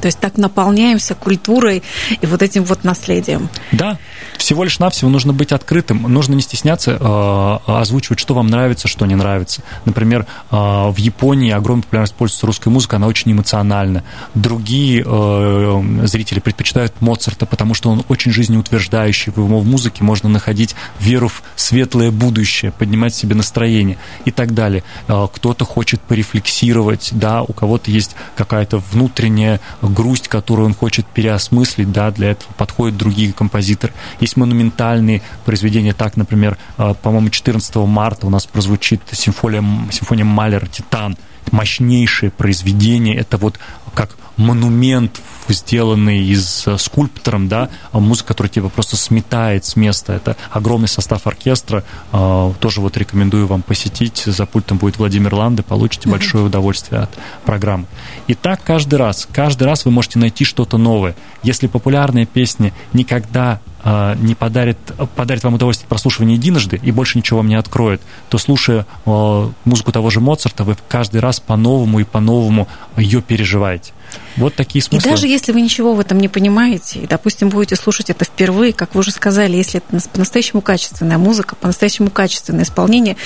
То 0.00 0.06
есть 0.06 0.18
так 0.18 0.36
наполняемся 0.36 1.14
культурой 1.14 1.82
и 2.20 2.26
вот 2.26 2.42
этим 2.42 2.64
вот 2.64 2.84
наследием. 2.84 3.48
Да, 3.72 3.98
всего 4.36 4.64
лишь 4.64 4.78
навсего 4.78 5.10
нужно 5.10 5.32
быть 5.32 5.52
открытым, 5.52 6.02
нужно 6.02 6.34
не 6.34 6.42
стесняться 6.42 6.92
э, 6.92 7.58
озвучивать, 7.66 8.20
что 8.20 8.34
вам 8.34 8.46
нравится, 8.46 8.88
что 8.88 9.04
не 9.06 9.14
нравится. 9.14 9.62
Например, 9.84 10.26
э, 10.50 10.56
в 10.56 10.96
Японии 10.96 11.50
огромная 11.50 11.82
популярность 11.82 12.14
пользуется 12.14 12.46
русской 12.46 12.68
музыкой, 12.68 12.96
она 12.96 13.06
очень 13.08 13.32
эмоциональна. 13.32 14.04
Другие 14.34 15.04
э, 15.04 15.82
зрители 16.04 16.40
предпочитают 16.40 17.00
Моцарта, 17.00 17.46
потому 17.46 17.74
что 17.74 17.90
он 17.90 18.04
очень 18.08 18.32
жизнеутверждающий. 18.32 19.32
В 19.32 19.38
его 19.38 19.62
музыке 19.62 20.04
можно 20.04 20.28
находить 20.28 20.74
веру 21.00 21.28
в 21.28 21.42
светлое 21.56 22.10
будущее, 22.10 22.72
поднимать 22.72 23.14
себе 23.14 23.34
настроение 23.34 23.98
и 24.24 24.30
так 24.30 24.54
далее. 24.54 24.84
Э, 25.08 25.26
кто-то 25.32 25.64
хочет 25.64 26.00
порефлексировать, 26.00 27.10
да, 27.12 27.42
у 27.42 27.52
кого-то 27.52 27.90
есть 27.90 28.14
какая-то 28.36 28.82
внутренняя 28.92 29.60
грусть, 29.88 30.28
которую 30.28 30.66
он 30.66 30.74
хочет 30.74 31.06
переосмыслить, 31.06 31.90
да, 31.92 32.10
для 32.10 32.32
этого 32.32 32.52
подходят 32.56 32.96
другие 32.96 33.32
композиторы. 33.32 33.92
Есть 34.20 34.36
монументальные 34.36 35.22
произведения, 35.44 35.92
так, 35.92 36.16
например, 36.16 36.56
э, 36.76 36.94
по-моему, 37.02 37.30
14 37.30 37.86
марта 37.86 38.26
у 38.26 38.30
нас 38.30 38.46
прозвучит 38.46 39.00
симфония, 39.12 39.64
симфония 39.90 40.24
Малера 40.24 40.66
«Титан», 40.66 41.16
мощнейшее 41.52 42.30
произведение, 42.30 43.16
это 43.16 43.38
вот 43.38 43.58
как 43.94 44.16
монумент, 44.38 45.20
сделанный 45.48 46.24
из 46.24 46.66
э, 46.66 46.78
скульптором, 46.78 47.48
да, 47.48 47.68
а 47.92 48.00
музыка, 48.00 48.28
которая 48.28 48.50
тебя 48.50 48.68
просто 48.68 48.96
сметает 48.96 49.64
с 49.64 49.76
места. 49.76 50.14
Это 50.14 50.36
огромный 50.50 50.88
состав 50.88 51.26
оркестра. 51.26 51.84
Э, 52.12 52.52
тоже 52.60 52.80
вот 52.80 52.96
рекомендую 52.96 53.46
вам 53.46 53.62
посетить. 53.62 54.22
За 54.24 54.46
пультом 54.46 54.78
будет 54.78 54.98
Владимир 54.98 55.34
Ланды, 55.34 55.62
получите 55.62 56.08
большое 56.08 56.44
удовольствие 56.44 57.02
от 57.02 57.10
программы. 57.44 57.86
И 58.26 58.34
так 58.34 58.62
каждый 58.62 58.96
раз. 58.96 59.28
Каждый 59.30 59.64
раз 59.64 59.84
вы 59.84 59.90
можете 59.90 60.18
найти 60.18 60.44
что-то 60.44 60.78
новое. 60.78 61.16
Если 61.42 61.66
популярная 61.66 62.26
песня 62.26 62.72
никогда 62.92 63.60
э, 63.82 64.14
не 64.20 64.34
подарит, 64.34 64.78
подарит 65.16 65.42
вам 65.42 65.54
удовольствие 65.54 65.86
от 65.86 65.90
прослушивания 65.90 66.36
единожды 66.36 66.78
и 66.80 66.92
больше 66.92 67.18
ничего 67.18 67.38
вам 67.38 67.48
не 67.48 67.56
откроет, 67.56 68.00
то 68.28 68.38
слушая 68.38 68.86
музыку 69.04 69.92
того 69.92 70.10
же 70.10 70.20
Моцарта, 70.20 70.62
вы 70.64 70.76
каждый 70.88 71.20
раз 71.20 71.40
по-новому 71.40 72.00
и 72.00 72.04
по-новому 72.04 72.68
ее 72.96 73.20
переживаете. 73.22 73.92
Вот 74.36 74.54
такие 74.54 74.82
смыслы. 74.82 75.06
И 75.06 75.10
даже 75.10 75.26
если 75.26 75.52
вы 75.52 75.60
ничего 75.60 75.94
в 75.94 76.00
этом 76.00 76.18
не 76.18 76.28
понимаете, 76.28 77.00
и, 77.00 77.06
допустим, 77.06 77.48
будете 77.48 77.76
слушать 77.76 78.10
это 78.10 78.24
впервые, 78.24 78.72
как 78.72 78.94
вы 78.94 79.00
уже 79.00 79.10
сказали, 79.10 79.56
если 79.56 79.78
это 79.80 80.08
по-настоящему 80.10 80.62
качественная 80.62 81.18
музыка, 81.18 81.56
по-настоящему 81.56 82.10
качественное 82.10 82.64
исполнение, 82.64 83.16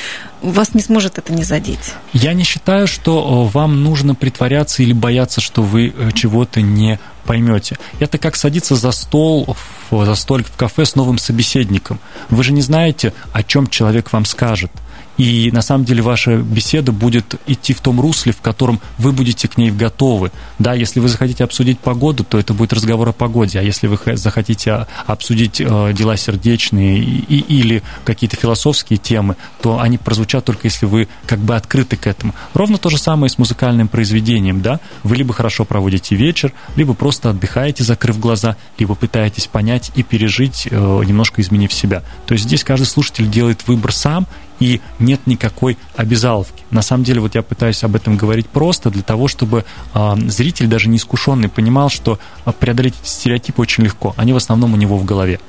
вас 0.40 0.74
не 0.74 0.82
сможет 0.82 1.18
это 1.18 1.32
не 1.32 1.44
задеть. 1.44 1.94
Я 2.12 2.32
не 2.32 2.44
считаю, 2.44 2.86
что 2.86 3.44
вам 3.44 3.82
нужно 3.82 4.14
притворяться 4.14 4.82
или 4.82 4.92
бояться, 4.92 5.40
что 5.40 5.62
вы 5.62 5.92
э, 5.96 6.10
чего-то 6.14 6.62
не 6.62 6.98
поймете. 7.24 7.78
Это 8.00 8.18
как 8.18 8.36
садиться 8.36 8.74
за 8.74 8.90
стол, 8.92 9.56
за 9.90 10.14
столик 10.14 10.48
в 10.48 10.56
кафе 10.56 10.84
с 10.84 10.94
новым 10.94 11.18
собеседником. 11.18 12.00
Вы 12.30 12.42
же 12.42 12.52
не 12.52 12.62
знаете, 12.62 13.12
о 13.32 13.42
чем 13.42 13.68
человек 13.68 14.12
вам 14.12 14.24
скажет. 14.24 14.72
И 15.22 15.52
на 15.52 15.62
самом 15.62 15.84
деле 15.84 16.02
ваша 16.02 16.38
беседа 16.38 16.90
будет 16.90 17.36
идти 17.46 17.74
в 17.74 17.80
том 17.80 18.00
русле, 18.00 18.32
в 18.32 18.40
котором 18.40 18.80
вы 18.98 19.12
будете 19.12 19.46
к 19.46 19.56
ней 19.56 19.70
готовы. 19.70 20.32
Да, 20.58 20.74
если 20.74 20.98
вы 20.98 21.08
захотите 21.08 21.44
обсудить 21.44 21.78
погоду, 21.78 22.24
то 22.24 22.40
это 22.40 22.54
будет 22.54 22.72
разговор 22.72 23.10
о 23.10 23.12
погоде. 23.12 23.60
А 23.60 23.62
если 23.62 23.86
вы 23.86 24.00
захотите 24.16 24.88
обсудить 25.06 25.60
э, 25.60 25.92
дела 25.92 26.16
сердечные 26.16 26.98
и, 26.98 27.38
или 27.38 27.84
какие-то 28.04 28.34
философские 28.36 28.96
темы, 28.96 29.36
то 29.60 29.78
они 29.78 29.96
прозвучат 29.96 30.44
только 30.44 30.62
если 30.64 30.86
вы 30.86 31.06
как 31.24 31.38
бы 31.38 31.54
открыты 31.54 31.94
к 31.94 32.08
этому. 32.08 32.34
Ровно 32.52 32.78
то 32.78 32.90
же 32.90 32.98
самое 32.98 33.30
с 33.30 33.38
музыкальным 33.38 33.86
произведением. 33.86 34.60
Да? 34.60 34.80
Вы 35.04 35.14
либо 35.14 35.32
хорошо 35.32 35.64
проводите 35.64 36.16
вечер, 36.16 36.52
либо 36.74 36.94
просто 36.94 37.30
отдыхаете, 37.30 37.84
закрыв 37.84 38.18
глаза, 38.18 38.56
либо 38.76 38.96
пытаетесь 38.96 39.46
понять 39.46 39.92
и 39.94 40.02
пережить, 40.02 40.66
э, 40.68 40.76
немножко 41.06 41.42
изменив 41.42 41.72
себя. 41.72 42.02
То 42.26 42.34
есть 42.34 42.46
здесь 42.46 42.64
каждый 42.64 42.86
слушатель 42.86 43.30
делает 43.30 43.68
выбор 43.68 43.92
сам, 43.92 44.26
и 44.62 44.80
нет 45.00 45.26
никакой 45.26 45.76
обязаловки. 45.96 46.62
На 46.70 46.82
самом 46.82 47.02
деле, 47.02 47.20
вот 47.20 47.34
я 47.34 47.42
пытаюсь 47.42 47.82
об 47.82 47.96
этом 47.96 48.16
говорить 48.16 48.46
просто 48.46 48.90
для 48.90 49.02
того, 49.02 49.26
чтобы 49.26 49.64
э, 49.92 50.14
зритель, 50.28 50.68
даже 50.68 50.88
неискушенный, 50.88 51.48
понимал, 51.48 51.90
что 51.90 52.20
а, 52.44 52.52
преодолеть 52.52 52.94
эти 53.02 53.08
стереотипы 53.08 53.60
очень 53.60 53.82
легко. 53.82 54.14
Они 54.16 54.32
в 54.32 54.36
основном 54.36 54.74
у 54.74 54.76
него 54.76 54.96
в 54.98 55.04
голове. 55.04 55.40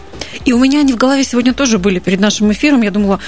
И 0.45 0.53
у 0.53 0.57
меня 0.57 0.79
они 0.79 0.93
в 0.93 0.97
голове 0.97 1.23
сегодня 1.23 1.53
тоже 1.53 1.77
были 1.77 1.99
перед 1.99 2.19
нашим 2.19 2.51
эфиром. 2.51 2.81
Я 2.81 2.89
думала, 2.89 3.19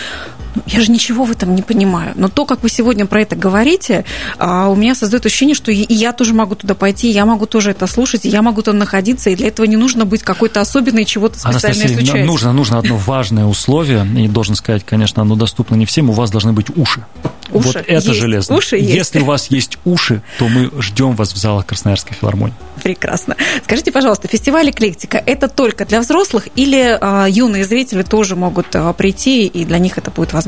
я 0.65 0.81
же 0.81 0.91
ничего 0.91 1.25
в 1.25 1.31
этом 1.31 1.55
не 1.55 1.61
понимаю. 1.61 2.13
Но 2.15 2.29
то, 2.29 2.45
как 2.45 2.63
вы 2.63 2.69
сегодня 2.69 3.05
про 3.05 3.21
это 3.21 3.35
говорите, 3.35 4.05
а, 4.37 4.69
у 4.69 4.75
меня 4.75 4.95
создает 4.95 5.25
ощущение, 5.25 5.55
что 5.55 5.71
и 5.71 5.93
я 5.93 6.13
тоже 6.13 6.33
могу 6.33 6.55
туда 6.55 6.75
пойти, 6.75 7.09
я 7.09 7.25
могу 7.25 7.45
тоже 7.45 7.71
это 7.71 7.87
слушать, 7.87 8.21
я 8.23 8.41
могу 8.41 8.61
там 8.61 8.77
находиться, 8.77 9.29
и 9.29 9.35
для 9.35 9.47
этого 9.47 9.65
не 9.65 9.77
нужно 9.77 10.05
быть 10.05 10.23
какой-то 10.23 10.61
особенной, 10.61 11.05
чего-то 11.05 11.39
специально 11.39 11.85
изучать. 11.85 12.25
Нужно, 12.25 12.53
нужно 12.53 12.79
одно 12.79 12.97
важное 12.97 13.45
условие, 13.45 14.05
и 14.17 14.27
должен 14.27 14.55
сказать, 14.55 14.83
конечно, 14.85 15.21
оно 15.21 15.35
доступно 15.35 15.75
не 15.75 15.85
всем, 15.85 16.09
у 16.09 16.13
вас 16.13 16.31
должны 16.31 16.53
быть 16.53 16.67
уши. 16.75 17.05
Уши 17.51 17.67
вот 17.67 17.75
это 17.75 17.93
есть. 17.93 18.07
железно. 18.07 18.55
Уши 18.55 18.77
есть. 18.77 18.93
Если 18.93 19.19
у 19.19 19.25
вас 19.25 19.51
есть 19.51 19.77
уши, 19.85 20.21
то 20.39 20.47
мы 20.47 20.71
ждем 20.81 21.15
вас 21.15 21.33
в 21.33 21.37
залах 21.37 21.65
Красноярской 21.65 22.15
филармонии. 22.19 22.55
Прекрасно. 22.83 23.35
Скажите, 23.63 23.91
пожалуйста, 23.91 24.27
фестиваль 24.27 24.69
«Эклектика»– 24.69 25.21
это 25.25 25.47
только 25.47 25.85
для 25.85 26.01
взрослых 26.01 26.47
или 26.55 26.97
а, 26.99 27.27
юные 27.27 27.65
зрители 27.65 28.03
тоже 28.03 28.35
могут 28.35 28.75
а, 28.75 28.91
прийти, 28.93 29.45
и 29.47 29.65
для 29.65 29.77
них 29.77 29.97
это 29.97 30.11
будет 30.11 30.33
возможно? 30.33 30.44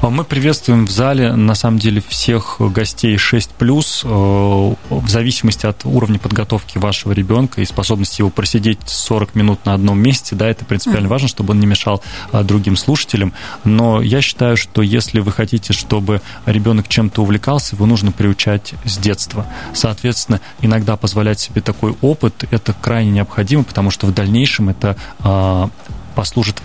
А, 0.00 0.10
мы 0.10 0.24
приветствуем 0.24 0.86
в 0.86 0.90
зале, 0.90 1.32
на 1.32 1.54
самом 1.54 1.78
деле, 1.78 2.02
всех 2.06 2.56
гостей 2.58 3.16
6+, 3.16 4.02
а, 4.04 4.74
в 4.90 5.08
зависимости 5.08 5.66
от 5.66 5.84
уровня 5.84 6.18
подготовки 6.18 6.78
вашего 6.78 7.12
ребенка 7.12 7.60
и 7.60 7.64
способности 7.64 8.20
его 8.20 8.30
просидеть 8.30 8.80
40 8.86 9.34
минут 9.34 9.64
на 9.64 9.74
одном 9.74 10.00
месте, 10.00 10.34
да, 10.34 10.48
это 10.48 10.64
принципиально 10.64 11.06
mm-hmm. 11.06 11.10
важно, 11.10 11.28
чтобы 11.28 11.52
он 11.52 11.60
не 11.60 11.66
мешал 11.66 12.02
а, 12.32 12.42
другим 12.42 12.76
слушателям. 12.76 13.32
Но 13.64 14.02
я 14.02 14.20
считаю, 14.20 14.56
что 14.56 14.82
если 14.82 15.20
вы 15.20 15.32
хотите, 15.32 15.72
чтобы 15.72 16.00
чтобы 16.00 16.22
ребенок 16.46 16.88
чем-то 16.88 17.22
увлекался, 17.22 17.76
его 17.76 17.84
нужно 17.84 18.10
приучать 18.10 18.74
с 18.84 18.96
детства. 18.96 19.46
Соответственно, 19.74 20.40
иногда 20.60 20.96
позволять 20.96 21.38
себе 21.38 21.60
такой 21.60 21.94
опыт, 22.00 22.44
это 22.50 22.72
крайне 22.72 23.10
необходимо, 23.10 23.64
потому 23.64 23.90
что 23.90 24.06
в 24.06 24.14
дальнейшем 24.14 24.70
это 24.70 24.96
а, 25.18 25.68
послужит 26.14 26.56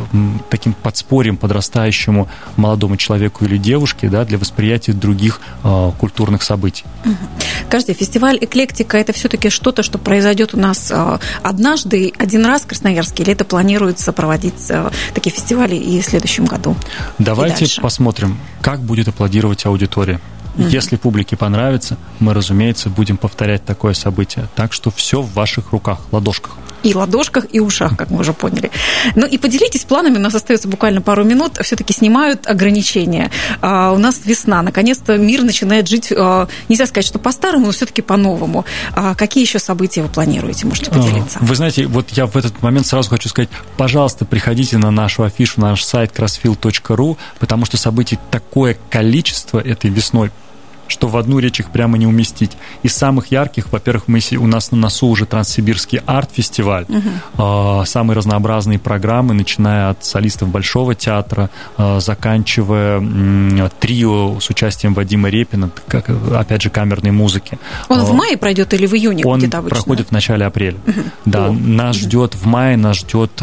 таким 0.49 0.73
подспорьем 0.73 1.37
подрастающему 1.37 2.27
молодому 2.57 2.97
человеку 2.97 3.45
или 3.45 3.57
девушке 3.57 4.09
да, 4.09 4.25
для 4.25 4.37
восприятия 4.37 4.93
других 4.93 5.39
э, 5.63 5.91
культурных 5.99 6.43
событий. 6.43 6.85
Скажите, 7.67 7.93
фестиваль 7.93 8.37
«Эклектика»– 8.41 8.97
это 8.99 9.13
все-таки 9.13 9.49
что-то, 9.49 9.83
что 9.83 9.97
произойдет 9.97 10.53
у 10.53 10.59
нас 10.59 10.91
э, 10.91 11.19
однажды, 11.43 12.13
один 12.17 12.45
раз 12.45 12.63
в 12.63 12.67
Красноярске, 12.67 13.23
или 13.23 13.33
это 13.33 13.45
планируется 13.45 14.11
проводить 14.11 14.69
э, 14.69 14.89
такие 15.13 15.31
фестивали 15.31 15.75
и 15.75 16.01
в 16.01 16.05
следующем 16.05 16.45
году? 16.45 16.75
Давайте 17.19 17.67
посмотрим, 17.81 18.37
как 18.61 18.81
будет 18.81 19.07
аплодировать 19.07 19.65
аудитория. 19.65 20.19
Если 20.57 20.95
публике 20.95 21.35
понравится, 21.35 21.97
мы, 22.19 22.33
разумеется, 22.33 22.89
будем 22.89 23.17
повторять 23.17 23.65
такое 23.65 23.93
событие. 23.93 24.47
Так 24.55 24.71
что 24.71 24.89
все 24.89 25.21
в 25.21 25.33
ваших 25.33 25.71
руках, 25.71 25.99
ладошках 26.11 26.57
и 26.85 26.93
ладошках, 26.93 27.47
и 27.51 27.59
ушах, 27.59 27.97
как 27.97 28.11
мы 28.11 28.19
уже 28.19 28.33
поняли. 28.33 28.69
Ну 29.15 29.25
и 29.25 29.39
поделитесь 29.39 29.83
планами, 29.85 30.17
у 30.17 30.21
нас 30.21 30.35
остается 30.35 30.67
буквально 30.67 31.01
пару 31.01 31.23
минут, 31.23 31.57
все-таки 31.63 31.93
снимают 31.93 32.47
ограничения. 32.47 33.31
А, 33.59 33.91
у 33.91 33.97
нас 33.97 34.21
весна, 34.23 34.61
наконец-то 34.61 35.17
мир 35.17 35.41
начинает 35.41 35.87
жить, 35.87 36.13
а, 36.15 36.47
нельзя 36.69 36.85
сказать, 36.85 37.07
что 37.07 37.17
по-старому, 37.17 37.65
но 37.65 37.71
все-таки 37.71 38.03
по-новому. 38.03 38.65
А 38.93 39.15
какие 39.15 39.43
еще 39.43 39.57
события 39.57 40.03
вы 40.03 40.09
планируете, 40.09 40.67
можете 40.67 40.91
поделиться? 40.91 41.39
Вы 41.41 41.55
знаете, 41.55 41.87
вот 41.87 42.11
я 42.11 42.27
в 42.27 42.37
этот 42.37 42.61
момент 42.61 42.85
сразу 42.85 43.09
хочу 43.09 43.29
сказать, 43.29 43.49
пожалуйста, 43.77 44.25
приходите 44.25 44.77
на 44.77 44.91
нашу 44.91 45.23
афишу, 45.23 45.61
на 45.61 45.71
наш 45.71 45.83
сайт 45.83 46.13
crossfield.ru, 46.15 47.17
потому 47.39 47.65
что 47.65 47.77
событий 47.77 48.19
такое 48.29 48.77
количество 48.91 49.59
этой 49.59 49.89
весной 49.89 50.29
что 50.87 51.07
в 51.07 51.17
одну 51.17 51.39
речь 51.39 51.59
их 51.59 51.71
прямо 51.71 51.97
не 51.97 52.07
уместить. 52.07 52.51
Из 52.83 52.95
самых 52.95 53.31
ярких, 53.31 53.71
во-первых, 53.71 54.07
мы, 54.07 54.19
у 54.37 54.47
нас 54.47 54.71
на 54.71 54.77
носу 54.77 55.07
уже 55.07 55.25
Транссибирский 55.25 55.99
арт-фестиваль, 56.05 56.85
угу. 56.87 57.81
э, 57.81 57.85
самые 57.85 58.17
разнообразные 58.17 58.79
программы, 58.79 59.33
начиная 59.33 59.89
от 59.89 60.03
солистов 60.03 60.49
Большого 60.49 60.95
театра, 60.95 61.49
э, 61.77 61.99
заканчивая 61.99 63.01
э, 63.01 63.69
трио 63.79 64.39
с 64.39 64.49
участием 64.49 64.93
Вадима 64.93 65.29
Репина, 65.29 65.69
как, 65.87 66.09
опять 66.09 66.61
же, 66.61 66.69
камерной 66.69 67.11
музыки. 67.11 67.57
Он 67.89 68.03
в 68.03 68.13
мае 68.13 68.37
пройдет 68.37 68.73
или 68.73 68.85
в 68.85 68.93
июне? 68.93 69.23
Он 69.25 69.41
проходит 69.49 70.09
в 70.09 70.11
начале 70.11 70.45
апреля. 70.45 70.77
Угу. 70.87 71.01
Да, 71.25 71.47
О. 71.47 71.51
нас 71.51 71.95
ждет 71.95 72.35
в 72.35 72.45
мае, 72.45 72.77
нас 72.77 72.97
ждет 72.97 73.41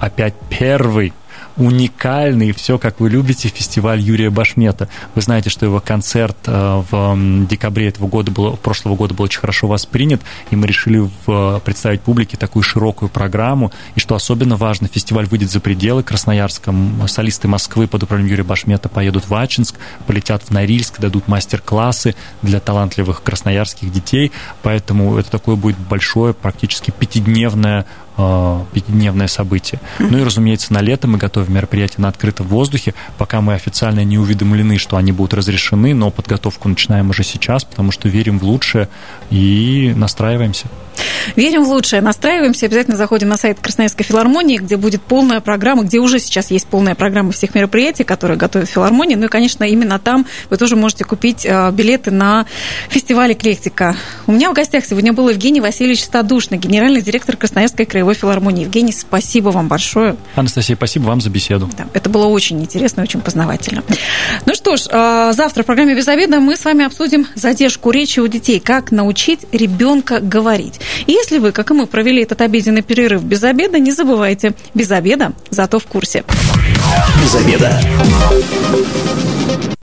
опять 0.00 0.34
первый 0.50 1.12
уникальный, 1.56 2.52
все 2.52 2.78
как 2.78 3.00
вы 3.00 3.10
любите, 3.10 3.48
фестиваль 3.48 4.00
Юрия 4.00 4.30
Башмета. 4.30 4.88
Вы 5.14 5.22
знаете, 5.22 5.50
что 5.50 5.66
его 5.66 5.80
концерт 5.80 6.36
э, 6.46 6.82
в 6.90 7.46
декабре 7.46 7.88
этого 7.88 8.08
года 8.08 8.30
было, 8.30 8.56
прошлого 8.56 8.96
года 8.96 9.14
был 9.14 9.24
очень 9.24 9.40
хорошо 9.40 9.66
воспринят, 9.66 10.20
и 10.50 10.56
мы 10.56 10.66
решили 10.66 11.08
представить 11.64 12.02
публике 12.02 12.36
такую 12.36 12.62
широкую 12.62 13.08
программу. 13.08 13.72
И 13.94 14.00
что 14.00 14.14
особенно 14.14 14.56
важно, 14.56 14.88
фестиваль 14.88 15.26
выйдет 15.26 15.50
за 15.50 15.60
пределы 15.60 16.02
Красноярска. 16.02 16.74
Солисты 17.06 17.48
Москвы 17.48 17.86
под 17.86 18.02
управлением 18.02 18.32
Юрия 18.32 18.44
Башмета 18.44 18.88
поедут 18.88 19.28
в 19.28 19.34
Ачинск, 19.34 19.76
полетят 20.06 20.42
в 20.42 20.50
Норильск, 20.50 21.00
дадут 21.00 21.28
мастер-классы 21.28 22.14
для 22.42 22.60
талантливых 22.60 23.22
красноярских 23.22 23.92
детей. 23.92 24.32
Поэтому 24.62 25.16
это 25.18 25.30
такое 25.30 25.56
будет 25.56 25.78
большое, 25.78 26.34
практически 26.34 26.90
пятидневное 26.90 27.76
Э, 27.76 27.84
пятидневное 28.16 29.28
событие. 29.28 29.80
Ну 29.98 30.18
и, 30.18 30.22
разумеется, 30.22 30.72
на 30.72 30.80
лето 30.80 31.06
мы 31.06 31.18
готовим 31.18 31.52
мероприятия 31.52 32.00
на 32.00 32.08
открытом 32.08 32.46
воздухе, 32.46 32.94
пока 33.18 33.40
мы 33.40 33.54
официально 33.54 34.04
не 34.04 34.18
уведомлены, 34.18 34.78
что 34.78 34.96
они 34.96 35.12
будут 35.12 35.34
разрешены, 35.34 35.94
но 35.94 36.10
подготовку 36.10 36.68
начинаем 36.68 37.10
уже 37.10 37.24
сейчас, 37.24 37.64
потому 37.64 37.92
что 37.92 38.08
верим 38.08 38.38
в 38.38 38.44
лучшее 38.44 38.88
и 39.30 39.92
настраиваемся. 39.96 40.66
Верим 41.34 41.64
в 41.64 41.68
лучшее, 41.68 42.02
настраиваемся, 42.02 42.66
обязательно 42.66 42.96
заходим 42.96 43.28
на 43.28 43.36
сайт 43.36 43.58
Красноярской 43.60 44.04
филармонии, 44.04 44.58
где 44.58 44.76
будет 44.76 45.02
полная 45.02 45.40
программа, 45.40 45.84
где 45.84 45.98
уже 45.98 46.18
сейчас 46.18 46.50
есть 46.50 46.66
полная 46.66 46.94
программа 46.94 47.32
всех 47.32 47.54
мероприятий, 47.54 48.04
которые 48.04 48.36
готовит 48.36 48.68
филармония. 48.68 49.16
Ну 49.16 49.26
и, 49.26 49.28
конечно, 49.28 49.64
именно 49.64 49.98
там 49.98 50.26
вы 50.50 50.56
тоже 50.56 50.76
можете 50.76 51.04
купить 51.04 51.44
э, 51.44 51.70
билеты 51.72 52.10
на 52.10 52.46
фестиваль 52.88 53.32
«Эклектика». 53.32 53.96
У 54.26 54.32
меня 54.32 54.50
в 54.50 54.54
гостях 54.54 54.84
сегодня 54.84 55.12
был 55.12 55.28
Евгений 55.28 55.60
Васильевич 55.60 56.04
Стадушный, 56.04 56.58
генеральный 56.58 57.02
директор 57.02 57.36
Красноярской 57.36 57.86
краевой 57.86 58.14
филармонии. 58.14 58.64
Евгений, 58.64 58.92
спасибо 58.92 59.50
вам 59.50 59.68
большое. 59.68 60.16
Анастасия, 60.34 60.76
спасибо 60.76 61.04
вам 61.04 61.20
за 61.20 61.30
беседу. 61.30 61.68
Да, 61.76 61.86
это 61.92 62.08
было 62.08 62.26
очень 62.26 62.60
интересно 62.60 63.02
очень 63.02 63.20
познавательно. 63.20 63.82
Ну 64.44 64.54
что 64.54 64.76
ж, 64.76 64.86
э, 64.88 65.32
завтра 65.34 65.62
в 65.62 65.66
программе 65.66 65.94
«Безобедно» 65.94 66.40
мы 66.40 66.56
с 66.56 66.64
вами 66.64 66.84
обсудим 66.84 67.26
задержку 67.34 67.90
речи 67.90 68.20
у 68.20 68.26
детей, 68.26 68.60
как 68.60 68.90
научить 68.92 69.40
ребенка 69.52 70.20
говорить. 70.20 70.80
Если 71.06 71.38
вы, 71.38 71.52
как 71.52 71.70
и 71.70 71.74
мы, 71.74 71.86
провели 71.86 72.22
этот 72.22 72.40
обеденный 72.40 72.82
перерыв 72.82 73.22
без 73.22 73.42
обеда, 73.44 73.78
не 73.78 73.92
забывайте, 73.92 74.54
без 74.74 74.90
обеда, 74.90 75.32
зато 75.50 75.78
в 75.78 75.86
курсе. 75.86 76.24
Без 77.22 77.34
обеда. 77.34 77.80